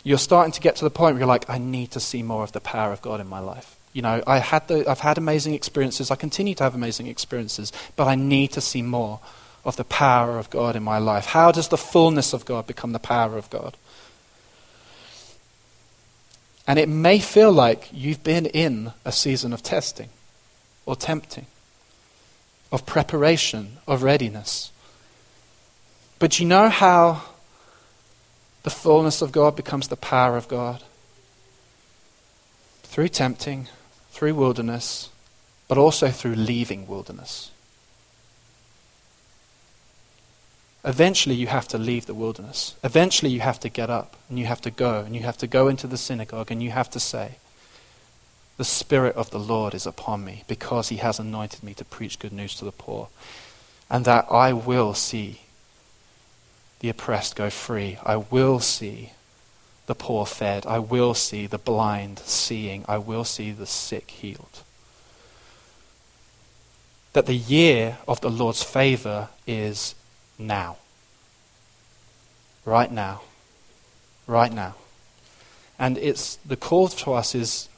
you're 0.04 0.18
starting 0.18 0.52
to 0.52 0.60
get 0.60 0.76
to 0.76 0.84
the 0.84 0.90
point 0.90 1.14
where 1.14 1.20
you're 1.20 1.28
like, 1.28 1.48
I 1.48 1.56
need 1.56 1.90
to 1.92 2.00
see 2.00 2.22
more 2.22 2.44
of 2.44 2.52
the 2.52 2.60
power 2.60 2.92
of 2.92 3.00
God 3.00 3.18
in 3.18 3.28
my 3.28 3.38
life. 3.38 3.76
You 3.92 4.02
know, 4.02 4.22
I 4.26 4.38
had 4.38 4.68
the, 4.68 4.88
I've 4.88 5.00
had 5.00 5.18
amazing 5.18 5.54
experiences. 5.54 6.10
I 6.10 6.16
continue 6.16 6.54
to 6.54 6.64
have 6.64 6.74
amazing 6.74 7.08
experiences, 7.08 7.72
but 7.94 8.06
I 8.06 8.14
need 8.14 8.52
to 8.52 8.60
see 8.60 8.82
more 8.82 9.20
of 9.64 9.76
the 9.76 9.84
power 9.84 10.38
of 10.38 10.50
God 10.50 10.76
in 10.76 10.82
my 10.82 10.98
life. 10.98 11.26
How 11.26 11.52
does 11.52 11.68
the 11.68 11.76
fullness 11.76 12.32
of 12.32 12.44
God 12.44 12.66
become 12.66 12.92
the 12.92 12.98
power 12.98 13.36
of 13.36 13.50
God? 13.50 13.76
And 16.66 16.78
it 16.78 16.88
may 16.88 17.18
feel 17.18 17.52
like 17.52 17.88
you've 17.92 18.22
been 18.22 18.46
in 18.46 18.92
a 19.04 19.12
season 19.12 19.52
of 19.52 19.62
testing 19.62 20.08
or 20.86 20.96
tempting, 20.96 21.46
of 22.70 22.86
preparation, 22.86 23.78
of 23.86 24.02
readiness. 24.02 24.70
But 26.18 26.38
you 26.38 26.46
know 26.46 26.68
how 26.68 27.22
the 28.62 28.70
fullness 28.70 29.22
of 29.22 29.32
God 29.32 29.56
becomes 29.56 29.88
the 29.88 29.96
power 29.96 30.36
of 30.36 30.48
God? 30.48 30.82
Through 32.84 33.08
tempting, 33.08 33.68
through 34.22 34.36
wilderness, 34.36 35.10
but 35.66 35.76
also 35.76 36.08
through 36.08 36.36
leaving 36.36 36.86
wilderness. 36.86 37.50
Eventually, 40.84 41.34
you 41.34 41.48
have 41.48 41.66
to 41.66 41.76
leave 41.76 42.06
the 42.06 42.14
wilderness. 42.14 42.76
Eventually, 42.84 43.32
you 43.32 43.40
have 43.40 43.58
to 43.58 43.68
get 43.68 43.90
up 43.90 44.14
and 44.28 44.38
you 44.38 44.44
have 44.46 44.60
to 44.60 44.70
go 44.70 45.00
and 45.00 45.16
you 45.16 45.22
have 45.22 45.38
to 45.38 45.48
go 45.48 45.66
into 45.66 45.88
the 45.88 45.96
synagogue 45.96 46.52
and 46.52 46.62
you 46.62 46.70
have 46.70 46.88
to 46.90 47.00
say, 47.00 47.38
The 48.58 48.64
Spirit 48.64 49.16
of 49.16 49.30
the 49.30 49.40
Lord 49.40 49.74
is 49.74 49.86
upon 49.86 50.24
me 50.24 50.44
because 50.46 50.90
he 50.90 50.98
has 50.98 51.18
anointed 51.18 51.64
me 51.64 51.74
to 51.74 51.84
preach 51.84 52.20
good 52.20 52.32
news 52.32 52.54
to 52.58 52.64
the 52.64 52.70
poor, 52.70 53.08
and 53.90 54.04
that 54.04 54.26
I 54.30 54.52
will 54.52 54.94
see 54.94 55.40
the 56.78 56.90
oppressed 56.90 57.34
go 57.34 57.50
free. 57.50 57.98
I 58.04 58.18
will 58.18 58.60
see 58.60 59.10
the 59.86 59.94
poor 59.94 60.26
fed. 60.26 60.66
I 60.66 60.78
will 60.78 61.14
see 61.14 61.46
the 61.46 61.58
blind 61.58 62.20
seeing. 62.20 62.84
I 62.88 62.98
will 62.98 63.24
see 63.24 63.50
the 63.50 63.66
sick 63.66 64.10
healed. 64.10 64.62
That 67.12 67.26
the 67.26 67.34
year 67.34 67.98
of 68.08 68.20
the 68.20 68.30
Lord's 68.30 68.62
favor 68.62 69.28
is 69.46 69.94
now. 70.38 70.76
Right 72.64 72.90
now. 72.90 73.22
Right 74.26 74.52
now. 74.52 74.76
And 75.78 75.98
it's 75.98 76.36
the 76.36 76.56
call 76.56 76.88
to 76.88 77.12
us 77.12 77.34
is 77.34 77.68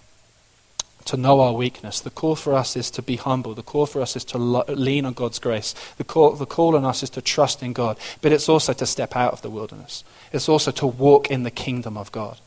to 1.07 1.17
know 1.17 1.41
our 1.41 1.53
weakness. 1.53 2.01
The 2.01 2.11
call 2.11 2.37
for 2.37 2.55
us 2.55 2.77
is 2.77 2.91
to 2.93 3.03
be 3.03 3.17
humble. 3.17 3.55
The 3.55 3.63
call 3.63 3.87
for 3.87 4.01
us 4.01 4.17
is 4.17 4.25
to 4.27 4.39
lo- 4.39 4.65
lean 4.69 5.05
on 5.05 5.13
God's 5.13 5.39
grace. 5.39 5.75
The 5.97 6.05
call, 6.05 6.33
the 6.33 6.47
call 6.47 6.77
on 6.77 6.85
us 6.85 7.03
is 7.03 7.11
to 7.11 7.23
trust 7.23 7.63
in 7.63 7.73
God. 7.73 7.99
But 8.23 8.33
it's 8.33 8.49
also 8.49 8.73
to 8.73 8.87
step 8.87 9.15
out 9.17 9.33
of 9.33 9.43
the 9.43 9.51
wilderness. 9.51 10.05
It's 10.33 10.49
also 10.49 10.71
to 10.73 10.87
walk 10.87 11.31
in 11.31 11.43
the 11.43 11.51
kingdom 11.51 11.97
of 11.97 12.11
God. 12.13 12.39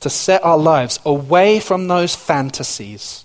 To 0.00 0.10
set 0.10 0.44
our 0.44 0.58
lives 0.58 1.00
away 1.04 1.60
from 1.60 1.88
those 1.88 2.14
fantasies 2.14 3.24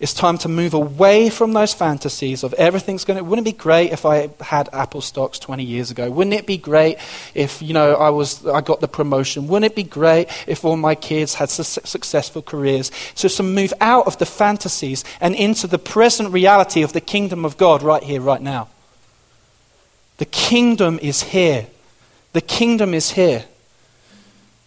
it's 0.00 0.14
time 0.14 0.38
to 0.38 0.48
move 0.48 0.72
away 0.72 1.28
from 1.28 1.52
those 1.52 1.74
fantasies 1.74 2.42
of 2.42 2.54
everything's 2.54 3.04
going 3.04 3.18
to. 3.18 3.22
Wouldn't 3.22 3.46
it 3.46 3.52
be 3.52 3.56
great 3.56 3.92
if 3.92 4.06
I 4.06 4.30
had 4.40 4.70
Apple 4.72 5.02
stocks 5.02 5.38
20 5.38 5.62
years 5.62 5.90
ago? 5.90 6.10
Wouldn't 6.10 6.32
it 6.32 6.46
be 6.46 6.56
great 6.56 6.96
if 7.34 7.60
you 7.60 7.74
know 7.74 7.92
I 7.92 8.08
was 8.08 8.46
I 8.46 8.62
got 8.62 8.80
the 8.80 8.88
promotion? 8.88 9.46
Wouldn't 9.46 9.70
it 9.70 9.76
be 9.76 9.82
great 9.82 10.28
if 10.46 10.64
all 10.64 10.78
my 10.78 10.94
kids 10.94 11.34
had 11.34 11.50
su- 11.50 11.82
successful 11.84 12.40
careers? 12.40 12.90
So 13.14 13.28
to 13.28 13.42
move 13.42 13.74
out 13.82 14.06
of 14.06 14.16
the 14.16 14.24
fantasies 14.24 15.04
and 15.20 15.34
into 15.34 15.66
the 15.66 15.78
present 15.78 16.32
reality 16.32 16.80
of 16.82 16.94
the 16.94 17.02
kingdom 17.02 17.44
of 17.44 17.58
God 17.58 17.82
right 17.82 18.02
here, 18.02 18.22
right 18.22 18.40
now. 18.40 18.68
The 20.16 20.24
kingdom 20.24 20.98
is 21.02 21.24
here. 21.24 21.66
The 22.32 22.40
kingdom 22.40 22.94
is 22.94 23.10
here. 23.12 23.44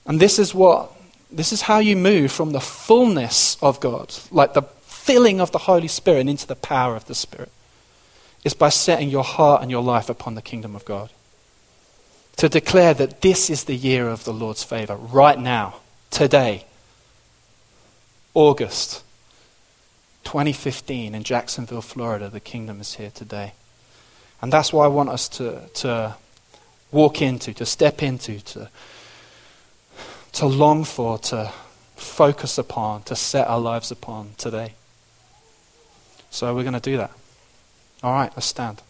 And 0.06 0.20
this 0.20 0.38
is 0.38 0.54
what 0.54 0.92
this 1.32 1.52
is 1.52 1.64
how 1.64 1.80
you 1.80 1.96
move 1.96 2.32
from 2.32 2.52
the 2.52 2.62
fullness 2.62 3.58
of 3.64 3.80
God, 3.80 4.14
like 4.30 4.54
the 4.54 4.62
filling 5.04 5.42
of 5.42 5.52
the 5.52 5.58
Holy 5.58 5.90
Spirit 5.90 6.30
into 6.30 6.48
the 6.48 6.56
power 6.56 6.96
of 6.96 7.06
the 7.08 7.16
Spirit 7.16 7.52
is 8.46 8.54
by 8.54 8.70
setting 8.70 9.10
your 9.10 9.24
heart 9.24 9.62
and 9.62 9.70
your 9.70 9.84
life 9.84 10.10
upon 10.10 10.36
the 10.36 10.42
kingdom 10.42 10.78
of 10.78 10.86
God. 10.86 11.10
To 12.38 12.48
declare 12.48 12.94
that 12.94 13.20
this 13.22 13.50
is 13.50 13.66
the 13.66 13.76
year 13.76 14.08
of 14.08 14.24
the 14.24 14.32
Lord's 14.32 14.64
favor, 14.64 14.96
right 14.96 15.38
now, 15.38 15.76
today, 16.10 16.66
August 18.34 19.04
2015 20.24 21.14
in 21.14 21.24
Jacksonville, 21.24 21.82
Florida. 21.82 22.30
The 22.30 22.40
kingdom 22.40 22.80
is 22.80 22.96
here 22.96 23.12
today. 23.14 23.52
And 24.42 24.54
that's 24.54 24.72
why 24.72 24.86
I 24.86 24.88
want 24.88 25.10
us 25.10 25.28
to, 25.30 25.68
to 25.76 26.16
walk 26.94 27.22
into, 27.22 27.54
to 27.56 27.66
step 27.66 28.02
into, 28.02 28.40
to, 28.40 28.70
to 30.32 30.46
long 30.46 30.86
for, 30.86 31.18
to 31.20 31.52
focus 31.98 32.58
upon, 32.58 33.04
to 33.04 33.18
set 33.18 33.48
our 33.48 33.60
lives 33.60 33.92
upon 33.92 34.32
today. 34.38 34.76
So 36.34 36.56
we're 36.56 36.64
going 36.64 36.74
to 36.74 36.80
do 36.80 36.98
that. 36.98 37.12
All 38.02 38.12
right, 38.12 38.32
let's 38.36 38.48
stand. 38.48 38.82